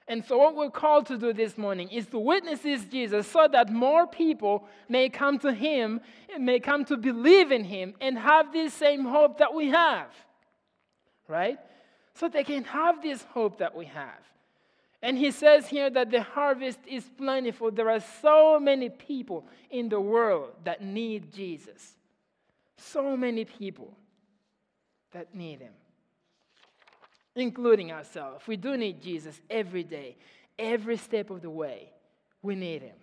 And 0.08 0.24
so, 0.26 0.38
what 0.38 0.56
we're 0.56 0.70
called 0.70 1.06
to 1.08 1.18
do 1.18 1.32
this 1.32 1.58
morning 1.58 1.90
is 1.90 2.08
to 2.08 2.20
witness 2.20 2.60
this 2.60 2.84
Jesus 2.86 3.26
so 3.28 3.48
that 3.52 3.72
more 3.72 4.06
people 4.06 4.68
may 4.90 5.10
come 5.10 5.40
to 5.40 5.54
him, 5.54 6.02
and 6.34 6.46
may 6.46 6.60
come 6.60 6.84
to 6.86 6.98
believe 6.98 7.52
in 7.52 7.64
him, 7.64 7.94
and 8.02 8.18
have 8.18 8.52
this 8.52 8.74
same 8.74 9.06
hope 9.06 9.38
that 9.38 9.54
we 9.54 9.70
have. 9.70 10.08
Right? 11.28 11.58
So 12.16 12.28
they 12.28 12.44
can 12.44 12.66
have 12.66 13.02
this 13.02 13.24
hope 13.32 13.60
that 13.60 13.76
we 13.76 13.86
have. 13.86 14.20
And 15.02 15.18
he 15.18 15.32
says 15.32 15.68
here 15.68 15.90
that 15.90 16.12
the 16.12 16.22
harvest 16.22 16.80
is 16.86 17.04
plentiful. 17.18 17.72
There 17.72 17.90
are 17.90 18.04
so 18.22 18.60
many 18.60 18.90
people 18.90 19.46
in 19.70 19.90
the 19.90 20.00
world 20.00 20.52
that 20.64 20.82
need 20.82 21.34
Jesus. 21.34 21.96
So 22.78 23.16
many 23.16 23.46
people 23.46 23.98
that 25.14 25.34
need 25.34 25.60
Him, 25.62 25.74
including 27.36 27.92
ourselves. 27.92 28.46
We 28.48 28.58
do 28.58 28.78
need 28.78 29.02
Jesus 29.02 29.40
every 29.50 29.84
day, 29.84 30.18
every 30.58 30.98
step 30.98 31.30
of 31.30 31.42
the 31.42 31.50
way. 31.50 31.92
We 32.42 32.56
need 32.56 32.82
Him. 32.82 32.98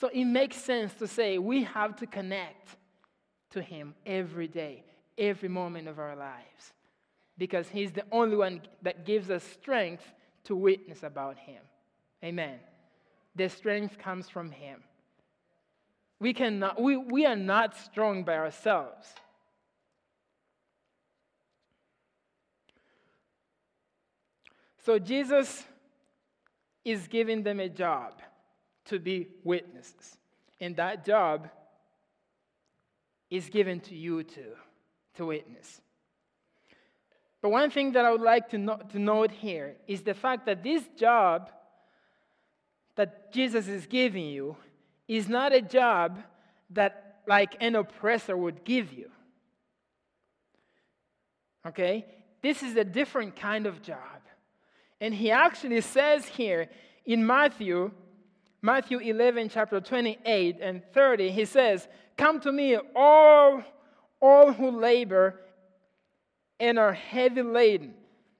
So 0.00 0.08
it 0.08 0.24
makes 0.24 0.56
sense 0.56 0.92
to 0.94 1.06
say 1.06 1.38
we 1.38 1.62
have 1.64 1.96
to 1.96 2.06
connect 2.06 2.76
to 3.50 3.62
Him 3.62 3.94
every 4.04 4.48
day, 4.48 4.84
every 5.16 5.48
moment 5.48 5.88
of 5.88 5.98
our 5.98 6.16
lives, 6.16 6.72
because 7.38 7.68
He's 7.68 7.92
the 7.92 8.04
only 8.12 8.36
one 8.36 8.62
that 8.82 9.06
gives 9.06 9.30
us 9.30 9.42
strength 9.42 10.04
to 10.44 10.56
witness 10.56 11.02
about 11.02 11.38
Him. 11.38 11.62
Amen. 12.24 12.58
The 13.34 13.48
strength 13.48 13.98
comes 13.98 14.28
from 14.28 14.50
Him. 14.50 14.82
We, 16.18 16.32
cannot, 16.32 16.80
we, 16.80 16.96
we 16.96 17.26
are 17.26 17.36
not 17.36 17.76
strong 17.76 18.24
by 18.24 18.36
ourselves. 18.36 19.06
So 24.86 25.00
Jesus 25.00 25.64
is 26.84 27.08
giving 27.08 27.42
them 27.42 27.58
a 27.58 27.68
job 27.68 28.22
to 28.84 29.00
be 29.00 29.26
witnesses. 29.42 30.16
And 30.60 30.76
that 30.76 31.04
job 31.04 31.48
is 33.28 33.48
given 33.48 33.80
to 33.80 33.96
you 33.96 34.22
too, 34.22 34.52
to 35.16 35.26
witness. 35.26 35.80
But 37.42 37.48
one 37.48 37.72
thing 37.72 37.90
that 37.92 38.04
I 38.04 38.12
would 38.12 38.20
like 38.20 38.50
to, 38.50 38.58
no- 38.58 38.78
to 38.92 38.98
note 39.00 39.32
here 39.32 39.74
is 39.88 40.02
the 40.02 40.14
fact 40.14 40.46
that 40.46 40.62
this 40.62 40.84
job 40.96 41.50
that 42.94 43.32
Jesus 43.32 43.66
is 43.66 43.86
giving 43.86 44.26
you 44.26 44.56
is 45.08 45.28
not 45.28 45.52
a 45.52 45.62
job 45.62 46.20
that 46.70 47.22
like 47.26 47.56
an 47.60 47.74
oppressor 47.74 48.36
would 48.36 48.62
give 48.62 48.92
you. 48.92 49.10
Okay? 51.66 52.06
This 52.40 52.62
is 52.62 52.76
a 52.76 52.84
different 52.84 53.34
kind 53.34 53.66
of 53.66 53.82
job. 53.82 54.15
And 55.00 55.14
he 55.14 55.30
actually 55.30 55.80
says 55.80 56.26
here 56.26 56.68
in 57.04 57.26
Matthew, 57.26 57.90
Matthew 58.62 58.98
11, 58.98 59.50
chapter 59.50 59.80
28 59.80 60.58
and 60.60 60.82
30, 60.92 61.30
he 61.30 61.44
says, 61.44 61.86
Come 62.16 62.40
to 62.40 62.52
me, 62.52 62.78
all, 62.94 63.62
all 64.20 64.52
who 64.52 64.70
labor 64.70 65.40
and 66.58 66.78
are 66.78 66.92
heavy 66.92 67.42
laden, 67.42 67.94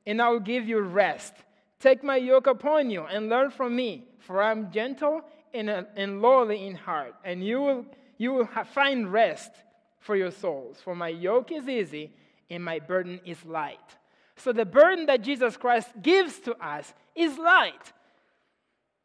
and 0.07 0.23
I 0.23 0.31
will 0.31 0.41
give 0.41 0.67
you 0.67 0.81
rest. 0.81 1.35
Take 1.79 2.03
my 2.03 2.17
yoke 2.17 2.47
upon 2.47 2.91
you 2.91 3.03
and 3.03 3.29
learn 3.29 3.51
from 3.51 3.77
me, 3.77 4.09
for 4.21 4.43
I 4.43 4.51
am 4.51 4.73
gentle 4.73 5.23
and, 5.53 5.69
uh, 5.69 5.85
and 5.95 6.23
lowly 6.23 6.67
in 6.67 6.75
heart, 6.75 7.15
and 7.25 7.45
you 7.45 7.61
will, 7.61 7.87
you 8.17 8.33
will 8.33 8.49
find 8.73 9.13
rest 9.13 9.53
for 10.01 10.17
your 10.17 10.31
souls. 10.31 10.81
For 10.83 10.95
my 10.95 11.09
yoke 11.09 11.53
is 11.53 11.69
easy 11.69 12.13
and 12.49 12.65
my 12.65 12.79
burden 12.79 13.21
is 13.25 13.45
light. 13.45 13.97
So 14.37 14.53
the 14.53 14.67
burden 14.67 15.07
that 15.07 15.23
Jesus 15.23 15.57
Christ 15.57 15.89
gives 16.03 16.39
to 16.41 16.55
us 16.65 16.93
is 17.15 17.39
light. 17.39 17.93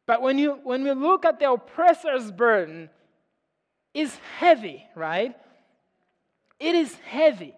But 0.06 0.20
when, 0.20 0.38
you, 0.38 0.58
when 0.62 0.84
we 0.84 0.92
look 0.92 1.24
at 1.24 1.38
the 1.38 1.50
oppressor's 1.50 2.30
burden, 2.30 2.90
is 3.94 4.14
heavy, 4.38 4.86
right? 4.94 5.36
It 6.58 6.74
is 6.74 6.94
heavy. 7.06 7.54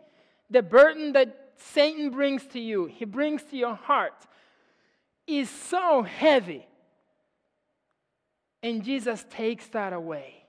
The 0.51 0.63
burden 0.63 1.13
that 1.13 1.53
Satan 1.57 2.11
brings 2.11 2.45
to 2.49 2.61
you, 2.61 2.87
he 2.87 3.05
brings 3.05 3.43
to 3.45 3.57
your 3.57 3.75
heart, 3.75 4.27
is 5.27 5.49
so 5.49 6.03
heavy. 6.03 6.67
And 8.63 8.83
Jesus 8.83 9.25
takes 9.31 9.67
that 9.69 9.93
away. 9.93 10.45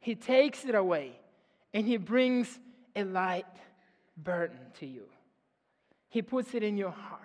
He 0.00 0.14
takes 0.14 0.64
it 0.64 0.74
away 0.74 1.18
and 1.72 1.86
he 1.86 1.96
brings 1.96 2.58
a 2.96 3.04
light 3.04 3.46
burden 4.16 4.58
to 4.80 4.86
you. 4.86 5.04
He 6.12 6.20
puts 6.20 6.52
it 6.52 6.62
in 6.62 6.76
your 6.76 6.90
heart. 6.90 7.20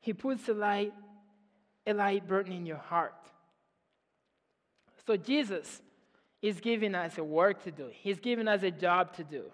He 0.00 0.12
puts 0.12 0.46
a 0.50 0.52
light, 0.52 0.92
a 1.86 1.94
light 1.94 2.28
burden 2.28 2.52
in 2.52 2.66
your 2.66 2.76
heart. 2.76 3.14
So 5.06 5.16
Jesus 5.16 5.80
is 6.42 6.60
giving 6.60 6.94
us 6.94 7.16
a 7.16 7.24
work 7.24 7.64
to 7.64 7.70
do. 7.70 7.88
He's 7.90 8.20
giving 8.20 8.48
us 8.48 8.62
a 8.62 8.70
job 8.70 9.16
to 9.16 9.24
do, 9.24 9.44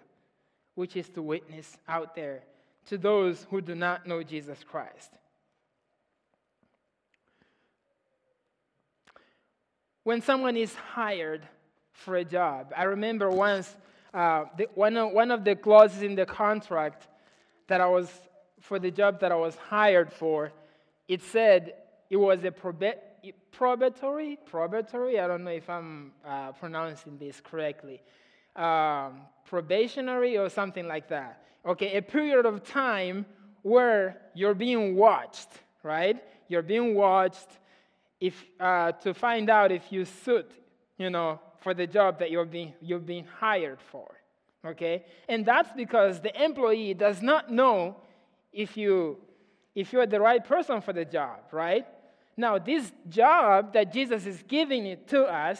which 0.75 0.97
is 0.97 1.07
to 1.11 1.21
witness 1.21 1.77
out 1.87 2.15
there 2.15 2.43
to 2.87 2.97
those 2.97 3.47
who 3.49 3.61
do 3.61 3.73
not 3.73 4.05
know 4.05 4.21
Jesus 4.21 4.61
Christ. 4.69 5.13
When 10.03 10.21
someone 10.21 10.57
is 10.57 10.75
hired 10.75 11.47
for 11.93 12.17
a 12.17 12.25
job, 12.25 12.73
I 12.75 12.83
remember 12.83 13.29
once 13.29 13.73
uh, 14.17 14.45
the, 14.57 14.67
one, 14.73 14.97
of, 14.97 15.11
one 15.11 15.29
of 15.29 15.43
the 15.43 15.55
clauses 15.55 16.01
in 16.01 16.15
the 16.15 16.25
contract 16.25 17.07
that 17.67 17.79
I 17.79 17.85
was, 17.85 18.09
for 18.59 18.79
the 18.79 18.89
job 18.89 19.19
that 19.19 19.31
I 19.31 19.35
was 19.35 19.55
hired 19.55 20.11
for, 20.11 20.51
it 21.07 21.21
said 21.21 21.75
it 22.09 22.17
was 22.17 22.43
a 22.43 22.51
probe- 22.51 22.97
probatory, 23.55 24.39
probatory, 24.51 25.19
I 25.23 25.27
don't 25.27 25.43
know 25.43 25.51
if 25.51 25.69
I'm 25.69 26.13
uh, 26.25 26.51
pronouncing 26.53 27.19
this 27.19 27.39
correctly, 27.41 28.01
um, 28.55 29.21
probationary 29.45 30.35
or 30.35 30.49
something 30.49 30.87
like 30.87 31.07
that. 31.09 31.43
Okay, 31.63 31.95
a 31.95 32.01
period 32.01 32.47
of 32.47 32.63
time 32.63 33.23
where 33.61 34.17
you're 34.33 34.55
being 34.55 34.95
watched, 34.95 35.49
right? 35.83 36.17
You're 36.47 36.63
being 36.63 36.95
watched 36.95 37.49
if, 38.19 38.43
uh, 38.59 38.93
to 38.93 39.13
find 39.13 39.47
out 39.51 39.71
if 39.71 39.91
you 39.91 40.05
suit, 40.05 40.49
you 40.97 41.11
know, 41.11 41.39
for 41.59 41.73
the 41.73 41.87
job 41.87 42.19
that 42.19 42.31
you're 42.31 42.45
being, 42.45 42.73
you're 42.81 42.99
being 42.99 43.25
hired 43.39 43.79
for. 43.91 44.09
Okay? 44.65 45.05
And 45.29 45.45
that's 45.45 45.71
because 45.75 46.21
the 46.21 46.43
employee 46.43 46.93
does 46.93 47.21
not 47.21 47.51
know 47.51 47.97
if, 48.51 48.75
you, 48.77 49.17
if 49.75 49.93
you're 49.93 50.05
the 50.07 50.19
right 50.19 50.43
person 50.43 50.81
for 50.81 50.93
the 50.93 51.05
job, 51.05 51.39
right? 51.51 51.85
Now, 52.35 52.57
this 52.57 52.91
job 53.09 53.73
that 53.73 53.91
Jesus 53.91 54.25
is 54.25 54.43
giving 54.47 54.85
it 54.85 55.07
to 55.09 55.23
us, 55.23 55.59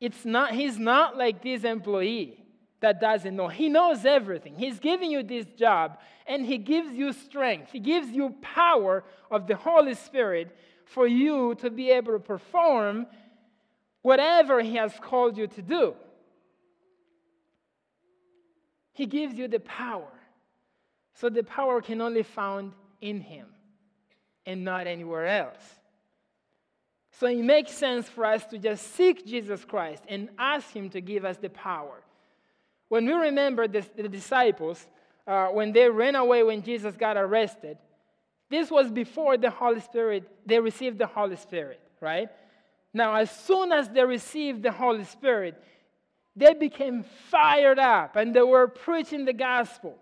it's 0.00 0.24
not, 0.24 0.52
he's 0.52 0.78
not 0.78 1.16
like 1.16 1.42
this 1.42 1.64
employee 1.64 2.44
that 2.80 3.00
doesn't 3.00 3.34
know. 3.34 3.48
He 3.48 3.68
knows 3.68 4.04
everything. 4.04 4.54
He's 4.56 4.78
giving 4.78 5.10
you 5.10 5.22
this 5.22 5.46
job 5.56 5.98
and 6.26 6.44
he 6.44 6.58
gives 6.58 6.92
you 6.92 7.12
strength. 7.12 7.70
He 7.72 7.80
gives 7.80 8.10
you 8.10 8.34
power 8.42 9.04
of 9.30 9.46
the 9.46 9.56
Holy 9.56 9.94
Spirit 9.94 10.56
for 10.84 11.06
you 11.06 11.54
to 11.56 11.70
be 11.70 11.90
able 11.90 12.12
to 12.12 12.18
perform 12.18 13.06
whatever 14.06 14.62
he 14.62 14.76
has 14.76 14.92
called 15.00 15.36
you 15.36 15.48
to 15.48 15.60
do. 15.60 15.92
He 18.92 19.04
gives 19.04 19.34
you 19.34 19.48
the 19.48 19.58
power. 19.58 20.12
So 21.14 21.28
the 21.28 21.42
power 21.42 21.82
can 21.82 22.00
only 22.00 22.22
found 22.22 22.72
in 23.00 23.20
him 23.20 23.48
and 24.46 24.64
not 24.64 24.86
anywhere 24.86 25.26
else. 25.26 25.64
So 27.18 27.26
it 27.26 27.42
makes 27.42 27.72
sense 27.72 28.08
for 28.08 28.24
us 28.24 28.44
to 28.46 28.58
just 28.58 28.94
seek 28.94 29.26
Jesus 29.26 29.64
Christ 29.64 30.04
and 30.08 30.28
ask 30.38 30.70
him 30.70 30.88
to 30.90 31.00
give 31.00 31.24
us 31.24 31.38
the 31.38 31.50
power. 31.50 32.00
When 32.88 33.06
we 33.06 33.12
remember 33.12 33.66
the, 33.66 33.84
the 33.96 34.08
disciples, 34.08 34.86
uh, 35.26 35.48
when 35.48 35.72
they 35.72 35.90
ran 35.90 36.14
away 36.14 36.44
when 36.44 36.62
Jesus 36.62 36.94
got 36.94 37.16
arrested, 37.16 37.76
this 38.50 38.70
was 38.70 38.88
before 38.88 39.36
the 39.36 39.50
Holy 39.50 39.80
Spirit, 39.80 40.30
they 40.46 40.60
received 40.60 40.96
the 40.96 41.08
Holy 41.08 41.34
Spirit, 41.34 41.80
right? 42.00 42.28
Now, 42.96 43.16
as 43.16 43.30
soon 43.30 43.72
as 43.72 43.90
they 43.90 44.02
received 44.02 44.62
the 44.62 44.72
Holy 44.72 45.04
Spirit, 45.04 45.62
they 46.34 46.54
became 46.54 47.04
fired 47.28 47.78
up 47.78 48.16
and 48.16 48.34
they 48.34 48.40
were 48.40 48.68
preaching 48.68 49.26
the 49.26 49.34
gospel. 49.34 49.98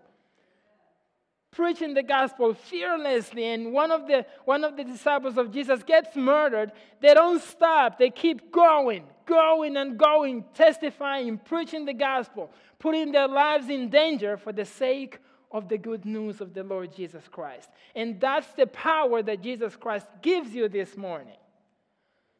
Preaching 1.51 1.93
the 1.93 2.03
gospel 2.03 2.53
fearlessly, 2.53 3.47
and 3.47 3.73
one 3.73 3.91
of 3.91 4.07
the 4.07 4.25
one 4.45 4.63
of 4.63 4.77
the 4.77 4.85
disciples 4.85 5.37
of 5.37 5.51
Jesus 5.51 5.83
gets 5.83 6.15
murdered. 6.15 6.71
They 7.01 7.13
don't 7.13 7.41
stop, 7.41 7.99
they 7.99 8.11
keep 8.11 8.49
going, 8.49 9.03
going 9.25 9.75
and 9.75 9.97
going, 9.97 10.45
testifying, 10.53 11.37
preaching 11.37 11.83
the 11.83 11.93
gospel, 11.93 12.49
putting 12.79 13.11
their 13.11 13.27
lives 13.27 13.67
in 13.67 13.89
danger 13.89 14.37
for 14.37 14.53
the 14.53 14.65
sake 14.65 15.19
of 15.51 15.67
the 15.67 15.77
good 15.77 16.05
news 16.05 16.39
of 16.39 16.53
the 16.53 16.63
Lord 16.63 16.95
Jesus 16.95 17.23
Christ. 17.29 17.69
And 17.93 18.21
that's 18.21 18.51
the 18.53 18.67
power 18.67 19.21
that 19.21 19.41
Jesus 19.41 19.75
Christ 19.75 20.07
gives 20.21 20.55
you 20.55 20.69
this 20.69 20.95
morning. 20.95 21.35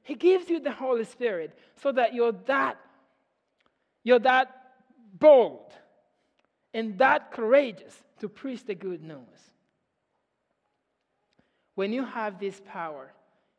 He 0.06 0.14
gives 0.14 0.52
you 0.52 0.60
the 0.60 0.72
Holy 0.72 1.04
Spirit 1.04 1.58
so 1.82 1.92
that 1.92 2.14
you're 2.14 2.32
that, 2.46 2.78
you're 4.04 4.20
that 4.20 4.56
bold 5.18 5.74
and 6.76 6.96
that 7.00 7.32
courageous 7.32 8.04
to 8.20 8.30
preach 8.30 8.64
the 8.66 8.76
good 8.76 9.02
news. 9.04 9.40
When 11.74 11.92
you 11.92 12.06
have 12.06 12.40
this 12.40 12.62
power, 12.68 13.12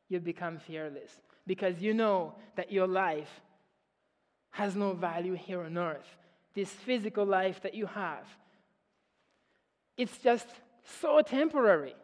you 0.09 0.20
become 0.20 0.61
fearless 0.61 1.11
because 1.49 1.80
you 1.80 1.92
know 1.92 2.36
that 2.55 2.70
your 2.70 2.86
life 2.86 3.40
has 4.51 4.76
no 4.76 4.92
value 4.92 5.34
here 5.34 5.62
on 5.62 5.76
earth. 5.76 6.16
This 6.55 6.70
physical 6.70 7.26
life 7.26 7.61
that 7.62 7.74
you 7.74 7.86
have, 7.86 8.24
it's 9.97 10.16
just 10.18 10.47
so 11.01 11.22
temporary. 11.22 11.97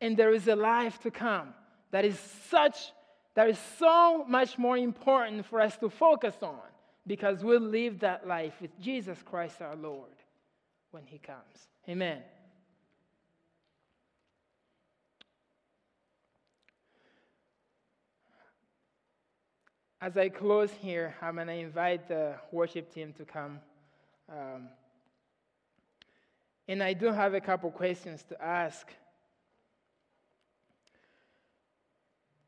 And 0.00 0.16
there 0.16 0.34
is 0.34 0.48
a 0.48 0.56
life 0.56 0.98
to 1.02 1.12
come 1.12 1.54
that 1.92 2.04
is 2.04 2.18
such 2.50 2.90
that 3.36 3.50
is 3.50 3.58
so 3.78 4.24
much 4.26 4.56
more 4.56 4.78
important 4.78 5.44
for 5.44 5.60
us 5.60 5.76
to 5.76 5.90
focus 5.90 6.34
on 6.42 6.58
because 7.06 7.44
we'll 7.44 7.60
live 7.60 8.00
that 8.00 8.26
life 8.26 8.54
with 8.62 8.80
Jesus 8.80 9.22
Christ 9.22 9.60
our 9.60 9.76
Lord 9.76 10.10
when 10.90 11.04
He 11.04 11.18
comes. 11.18 11.68
Amen. 11.86 12.22
As 20.00 20.16
I 20.16 20.30
close 20.30 20.70
here, 20.70 21.14
I'm 21.20 21.34
going 21.34 21.46
to 21.48 21.52
invite 21.52 22.08
the 22.08 22.36
worship 22.52 22.92
team 22.92 23.12
to 23.18 23.24
come. 23.26 23.60
Um, 24.30 24.68
and 26.68 26.82
I 26.82 26.94
do 26.94 27.12
have 27.12 27.34
a 27.34 27.40
couple 27.40 27.70
questions 27.70 28.24
to 28.30 28.42
ask. 28.42 28.88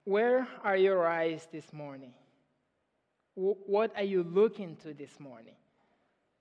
Where 0.09 0.48
are 0.64 0.78
your 0.78 1.06
eyes 1.06 1.46
this 1.52 1.70
morning? 1.70 2.14
What 3.34 3.92
are 3.94 4.04
you 4.04 4.22
looking 4.22 4.74
to 4.76 4.94
this 4.94 5.20
morning? 5.20 5.52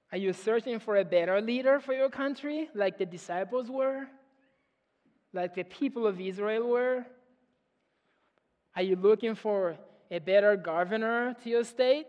Are 0.09 0.18
you 0.18 0.32
searching 0.32 0.80
for 0.80 0.95
a 0.95 1.03
better 1.03 1.41
leader 1.41 1.82
for 1.82 1.91
your 1.91 2.09
country, 2.09 2.70
like 2.74 2.97
the 2.97 3.05
disciples 3.05 3.70
were? 3.70 4.07
Like 5.34 5.53
the 5.53 5.65
people 5.65 6.07
of 6.07 6.22
Israel 6.22 6.65
were? 6.65 7.05
Are 8.74 8.84
you 8.84 8.95
looking 8.95 9.36
for 9.36 9.76
a 10.09 10.20
better 10.20 10.55
governor 10.55 11.36
to 11.43 11.49
your 11.49 11.65
state? 11.65 12.07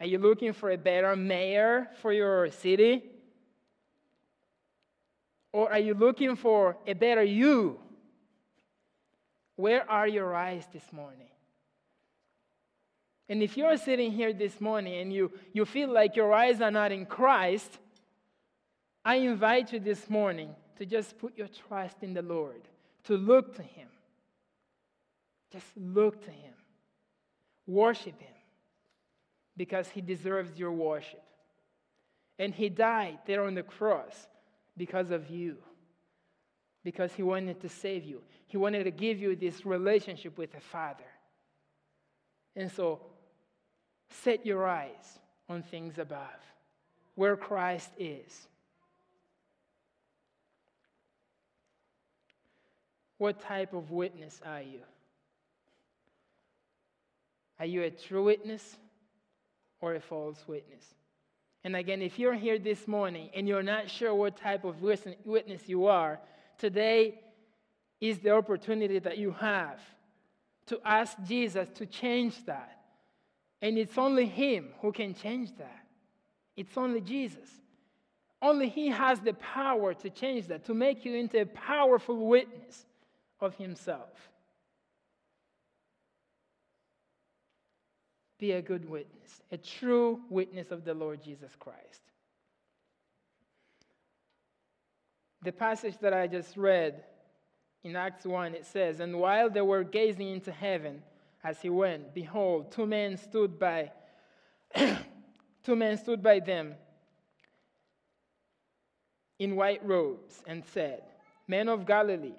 Are 0.00 0.06
you 0.06 0.18
looking 0.18 0.52
for 0.52 0.72
a 0.72 0.76
better 0.76 1.14
mayor 1.14 1.86
for 2.02 2.12
your 2.12 2.50
city? 2.50 3.04
Or 5.52 5.70
are 5.70 5.78
you 5.78 5.94
looking 5.94 6.34
for 6.34 6.76
a 6.88 6.94
better 6.94 7.22
you 7.22 7.78
where 9.56 9.90
are 9.90 10.06
your 10.06 10.34
eyes 10.34 10.66
this 10.72 10.92
morning? 10.92 11.28
And 13.28 13.42
if 13.42 13.56
you're 13.56 13.76
sitting 13.76 14.12
here 14.12 14.32
this 14.32 14.60
morning 14.60 15.00
and 15.00 15.12
you, 15.12 15.32
you 15.52 15.64
feel 15.64 15.92
like 15.92 16.14
your 16.14 16.32
eyes 16.32 16.60
are 16.60 16.70
not 16.70 16.92
in 16.92 17.06
Christ, 17.06 17.78
I 19.04 19.16
invite 19.16 19.72
you 19.72 19.80
this 19.80 20.08
morning 20.08 20.54
to 20.76 20.86
just 20.86 21.18
put 21.18 21.36
your 21.36 21.48
trust 21.48 21.96
in 22.02 22.14
the 22.14 22.22
Lord, 22.22 22.62
to 23.04 23.16
look 23.16 23.56
to 23.56 23.62
Him. 23.62 23.88
Just 25.52 25.66
look 25.76 26.24
to 26.24 26.30
Him. 26.30 26.54
Worship 27.66 28.20
Him 28.20 28.34
because 29.56 29.88
He 29.88 30.00
deserves 30.00 30.58
your 30.58 30.72
worship. 30.72 31.22
And 32.38 32.54
He 32.54 32.68
died 32.68 33.18
there 33.26 33.44
on 33.44 33.54
the 33.54 33.62
cross 33.62 34.28
because 34.76 35.10
of 35.10 35.30
you 35.30 35.56
because 36.86 37.12
He 37.12 37.24
wanted 37.24 37.60
to 37.62 37.68
save 37.68 38.04
you. 38.04 38.22
He 38.46 38.56
wanted 38.56 38.84
to 38.84 38.92
give 38.92 39.18
you 39.18 39.34
this 39.34 39.66
relationship 39.66 40.38
with 40.38 40.52
the 40.52 40.60
Father. 40.60 41.10
And 42.54 42.70
so, 42.70 43.00
set 44.22 44.46
your 44.46 44.66
eyes 44.66 45.18
on 45.48 45.64
things 45.64 45.98
above, 45.98 46.40
where 47.16 47.36
Christ 47.36 47.90
is. 47.98 48.46
What 53.18 53.42
type 53.42 53.74
of 53.74 53.90
witness 53.90 54.40
are 54.46 54.62
you? 54.62 54.80
Are 57.58 57.66
you 57.66 57.82
a 57.82 57.90
true 57.90 58.24
witness? 58.24 58.76
or 59.80 59.94
a 59.94 60.00
false 60.00 60.42
witness. 60.46 60.84
And 61.64 61.76
again, 61.76 62.00
if 62.00 62.18
you're 62.18 62.34
here 62.34 62.58
this 62.58 62.86
morning 62.86 63.30
and 63.34 63.48
you're 63.48 63.62
not 63.62 63.90
sure 63.90 64.14
what 64.14 64.36
type 64.36 64.64
of 64.64 64.82
witness 64.82 65.62
you 65.66 65.86
are, 65.86 66.20
today 66.58 67.20
is 68.00 68.18
the 68.18 68.30
opportunity 68.30 68.98
that 68.98 69.18
you 69.18 69.32
have 69.32 69.80
to 70.66 70.80
ask 70.84 71.16
Jesus 71.26 71.68
to 71.76 71.86
change 71.86 72.44
that. 72.46 72.80
And 73.62 73.78
it's 73.78 73.96
only 73.96 74.26
Him 74.26 74.68
who 74.80 74.92
can 74.92 75.14
change 75.14 75.56
that. 75.58 75.86
It's 76.56 76.76
only 76.76 77.00
Jesus. 77.00 77.48
Only 78.42 78.68
He 78.68 78.88
has 78.88 79.20
the 79.20 79.34
power 79.34 79.94
to 79.94 80.10
change 80.10 80.48
that, 80.48 80.64
to 80.66 80.74
make 80.74 81.04
you 81.04 81.14
into 81.14 81.40
a 81.40 81.46
powerful 81.46 82.26
witness 82.26 82.84
of 83.40 83.54
Himself. 83.56 84.30
Be 88.38 88.52
a 88.52 88.60
good 88.60 88.88
witness, 88.88 89.40
a 89.50 89.56
true 89.56 90.20
witness 90.28 90.70
of 90.70 90.84
the 90.84 90.92
Lord 90.92 91.22
Jesus 91.22 91.52
Christ. 91.58 92.02
The 95.46 95.52
passage 95.52 95.96
that 96.00 96.12
I 96.12 96.26
just 96.26 96.56
read 96.56 97.04
in 97.84 97.94
Acts 97.94 98.26
1, 98.26 98.56
it 98.56 98.66
says, 98.66 98.98
And 98.98 99.20
while 99.20 99.48
they 99.48 99.60
were 99.60 99.84
gazing 99.84 100.28
into 100.28 100.50
heaven 100.50 101.04
as 101.44 101.60
he 101.60 101.70
went, 101.70 102.12
behold, 102.12 102.72
two 102.72 102.84
men 102.84 103.16
stood 103.16 103.56
by 103.56 103.92
two 104.74 105.76
men 105.76 105.98
stood 105.98 106.20
by 106.20 106.40
them 106.40 106.74
in 109.38 109.54
white 109.54 109.86
robes 109.86 110.42
and 110.48 110.64
said, 110.64 111.04
Men 111.46 111.68
of 111.68 111.86
Galilee, 111.86 112.34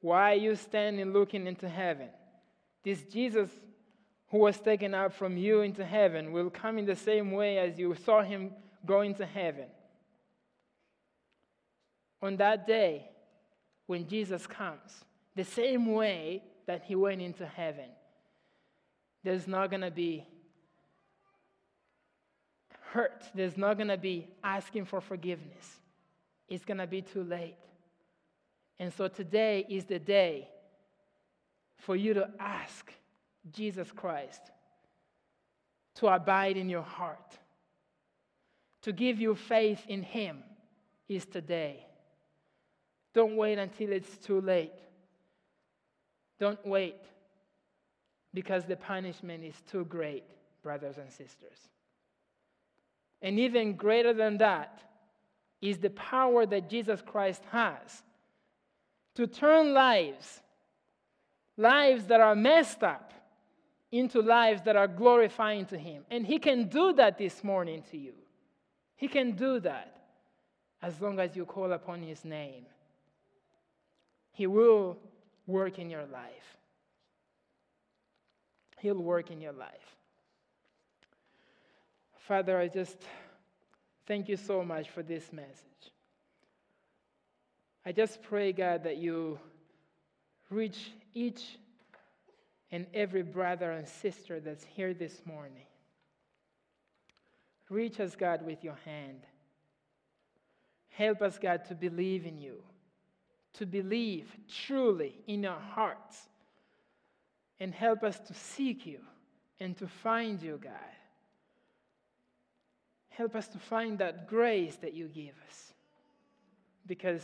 why 0.00 0.34
are 0.34 0.36
you 0.36 0.54
standing 0.54 1.12
looking 1.12 1.48
into 1.48 1.68
heaven? 1.68 2.10
This 2.84 3.02
Jesus 3.02 3.50
who 4.28 4.38
was 4.38 4.60
taken 4.60 4.94
up 4.94 5.14
from 5.14 5.36
you 5.36 5.62
into 5.62 5.84
heaven 5.84 6.30
will 6.30 6.48
come 6.48 6.78
in 6.78 6.86
the 6.86 6.94
same 6.94 7.32
way 7.32 7.58
as 7.58 7.76
you 7.76 7.96
saw 8.04 8.22
him 8.22 8.52
go 8.86 9.00
into 9.00 9.26
heaven. 9.26 9.66
On 12.20 12.36
that 12.36 12.66
day, 12.66 13.08
when 13.86 14.08
Jesus 14.08 14.46
comes, 14.46 15.04
the 15.34 15.44
same 15.44 15.92
way 15.92 16.42
that 16.66 16.82
he 16.84 16.94
went 16.94 17.22
into 17.22 17.46
heaven, 17.46 17.88
there's 19.24 19.46
not 19.46 19.70
going 19.70 19.82
to 19.82 19.90
be 19.90 20.26
hurt. 22.80 23.24
There's 23.34 23.56
not 23.56 23.76
going 23.76 23.88
to 23.88 23.96
be 23.96 24.28
asking 24.42 24.86
for 24.86 25.00
forgiveness. 25.00 25.80
It's 26.48 26.64
going 26.64 26.78
to 26.78 26.86
be 26.86 27.02
too 27.02 27.22
late. 27.22 27.56
And 28.78 28.92
so 28.92 29.08
today 29.08 29.66
is 29.68 29.84
the 29.84 29.98
day 29.98 30.48
for 31.76 31.96
you 31.96 32.14
to 32.14 32.28
ask 32.38 32.92
Jesus 33.52 33.90
Christ 33.92 34.40
to 35.96 36.06
abide 36.06 36.56
in 36.56 36.68
your 36.68 36.82
heart, 36.82 37.38
to 38.82 38.92
give 38.92 39.20
you 39.20 39.34
faith 39.34 39.80
in 39.88 40.02
Him, 40.02 40.44
is 41.08 41.26
today. 41.26 41.84
Don't 43.14 43.36
wait 43.36 43.58
until 43.58 43.92
it's 43.92 44.16
too 44.18 44.40
late. 44.40 44.72
Don't 46.38 46.64
wait 46.66 47.00
because 48.32 48.64
the 48.64 48.76
punishment 48.76 49.42
is 49.44 49.54
too 49.70 49.84
great, 49.84 50.24
brothers 50.62 50.98
and 50.98 51.10
sisters. 51.10 51.58
And 53.20 53.38
even 53.38 53.74
greater 53.74 54.12
than 54.12 54.38
that 54.38 54.80
is 55.60 55.78
the 55.78 55.90
power 55.90 56.46
that 56.46 56.70
Jesus 56.70 57.02
Christ 57.04 57.42
has 57.50 58.02
to 59.16 59.26
turn 59.26 59.74
lives, 59.74 60.40
lives 61.56 62.06
that 62.06 62.20
are 62.20 62.36
messed 62.36 62.84
up, 62.84 63.12
into 63.90 64.20
lives 64.20 64.62
that 64.62 64.76
are 64.76 64.86
glorifying 64.86 65.64
to 65.66 65.78
Him. 65.78 66.04
And 66.10 66.26
He 66.26 66.38
can 66.38 66.68
do 66.68 66.92
that 66.92 67.18
this 67.18 67.42
morning 67.42 67.82
to 67.90 67.96
you. 67.96 68.12
He 68.96 69.08
can 69.08 69.32
do 69.32 69.58
that 69.60 69.96
as 70.82 71.00
long 71.00 71.18
as 71.18 71.34
you 71.34 71.44
call 71.44 71.72
upon 71.72 72.02
His 72.02 72.24
name. 72.24 72.66
He 74.38 74.46
will 74.46 74.96
work 75.48 75.80
in 75.80 75.90
your 75.90 76.06
life. 76.06 76.56
He'll 78.78 79.02
work 79.02 79.32
in 79.32 79.40
your 79.40 79.50
life. 79.50 79.96
Father, 82.18 82.56
I 82.56 82.68
just 82.68 82.98
thank 84.06 84.28
you 84.28 84.36
so 84.36 84.62
much 84.62 84.90
for 84.90 85.02
this 85.02 85.32
message. 85.32 85.90
I 87.84 87.90
just 87.90 88.22
pray, 88.22 88.52
God, 88.52 88.84
that 88.84 88.98
you 88.98 89.40
reach 90.50 90.92
each 91.14 91.58
and 92.70 92.86
every 92.94 93.22
brother 93.22 93.72
and 93.72 93.88
sister 93.88 94.38
that's 94.38 94.62
here 94.62 94.94
this 94.94 95.20
morning. 95.24 95.66
Reach 97.68 97.98
us, 97.98 98.14
God, 98.14 98.46
with 98.46 98.62
your 98.62 98.78
hand. 98.84 99.22
Help 100.90 101.22
us, 101.22 101.40
God, 101.40 101.64
to 101.64 101.74
believe 101.74 102.24
in 102.24 102.38
you, 102.38 102.62
to 103.58 103.66
believe 103.66 104.30
truly 104.66 105.14
in 105.26 105.44
our 105.44 105.60
hearts, 105.60 106.16
and 107.60 107.74
help 107.74 108.02
us 108.04 108.18
to 108.20 108.34
seek 108.34 108.86
you 108.86 109.00
and 109.60 109.76
to 109.78 109.86
find 109.86 110.40
you, 110.40 110.60
God. 110.62 110.72
Help 113.08 113.34
us 113.34 113.48
to 113.48 113.58
find 113.58 113.98
that 113.98 114.28
grace 114.28 114.76
that 114.76 114.94
you 114.94 115.08
give 115.08 115.34
us 115.48 115.72
because 116.86 117.22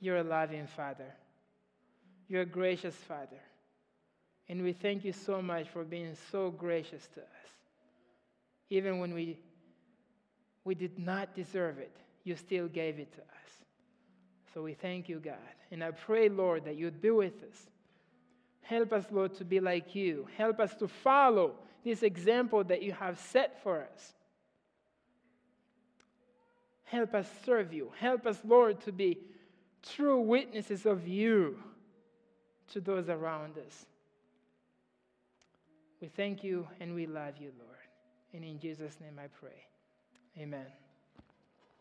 you're 0.00 0.16
a 0.16 0.24
loving 0.24 0.66
Father. 0.66 1.14
You're 2.28 2.42
a 2.42 2.46
gracious 2.46 2.94
Father. 2.94 3.40
And 4.48 4.64
we 4.64 4.72
thank 4.72 5.04
you 5.04 5.12
so 5.12 5.40
much 5.40 5.68
for 5.68 5.84
being 5.84 6.16
so 6.32 6.50
gracious 6.50 7.06
to 7.14 7.20
us. 7.20 7.50
Even 8.70 8.98
when 8.98 9.14
we, 9.14 9.38
we 10.64 10.74
did 10.74 10.98
not 10.98 11.34
deserve 11.36 11.78
it, 11.78 11.96
you 12.24 12.34
still 12.34 12.66
gave 12.66 12.98
it 12.98 13.12
to 13.12 13.20
us. 13.20 13.59
So 14.52 14.62
we 14.62 14.74
thank 14.74 15.08
you, 15.08 15.20
God. 15.20 15.36
And 15.70 15.82
I 15.84 15.92
pray, 15.92 16.28
Lord, 16.28 16.64
that 16.64 16.76
you'd 16.76 17.00
be 17.00 17.10
with 17.10 17.42
us. 17.44 17.68
Help 18.62 18.92
us, 18.92 19.04
Lord, 19.10 19.34
to 19.34 19.44
be 19.44 19.60
like 19.60 19.94
you. 19.94 20.28
Help 20.36 20.60
us 20.60 20.74
to 20.76 20.88
follow 20.88 21.54
this 21.84 22.02
example 22.02 22.62
that 22.64 22.82
you 22.82 22.92
have 22.92 23.18
set 23.18 23.62
for 23.62 23.82
us. 23.82 24.12
Help 26.84 27.14
us 27.14 27.28
serve 27.44 27.72
you. 27.72 27.92
Help 27.98 28.26
us, 28.26 28.38
Lord, 28.44 28.80
to 28.82 28.92
be 28.92 29.18
true 29.82 30.20
witnesses 30.20 30.86
of 30.86 31.06
you 31.06 31.58
to 32.72 32.80
those 32.80 33.08
around 33.08 33.58
us. 33.58 33.86
We 36.00 36.08
thank 36.08 36.42
you 36.42 36.66
and 36.80 36.94
we 36.94 37.06
love 37.06 37.34
you, 37.38 37.52
Lord. 37.58 37.70
And 38.32 38.44
in 38.44 38.58
Jesus' 38.58 38.96
name 39.00 39.18
I 39.18 39.26
pray. 39.26 39.66
Amen. 40.38 40.89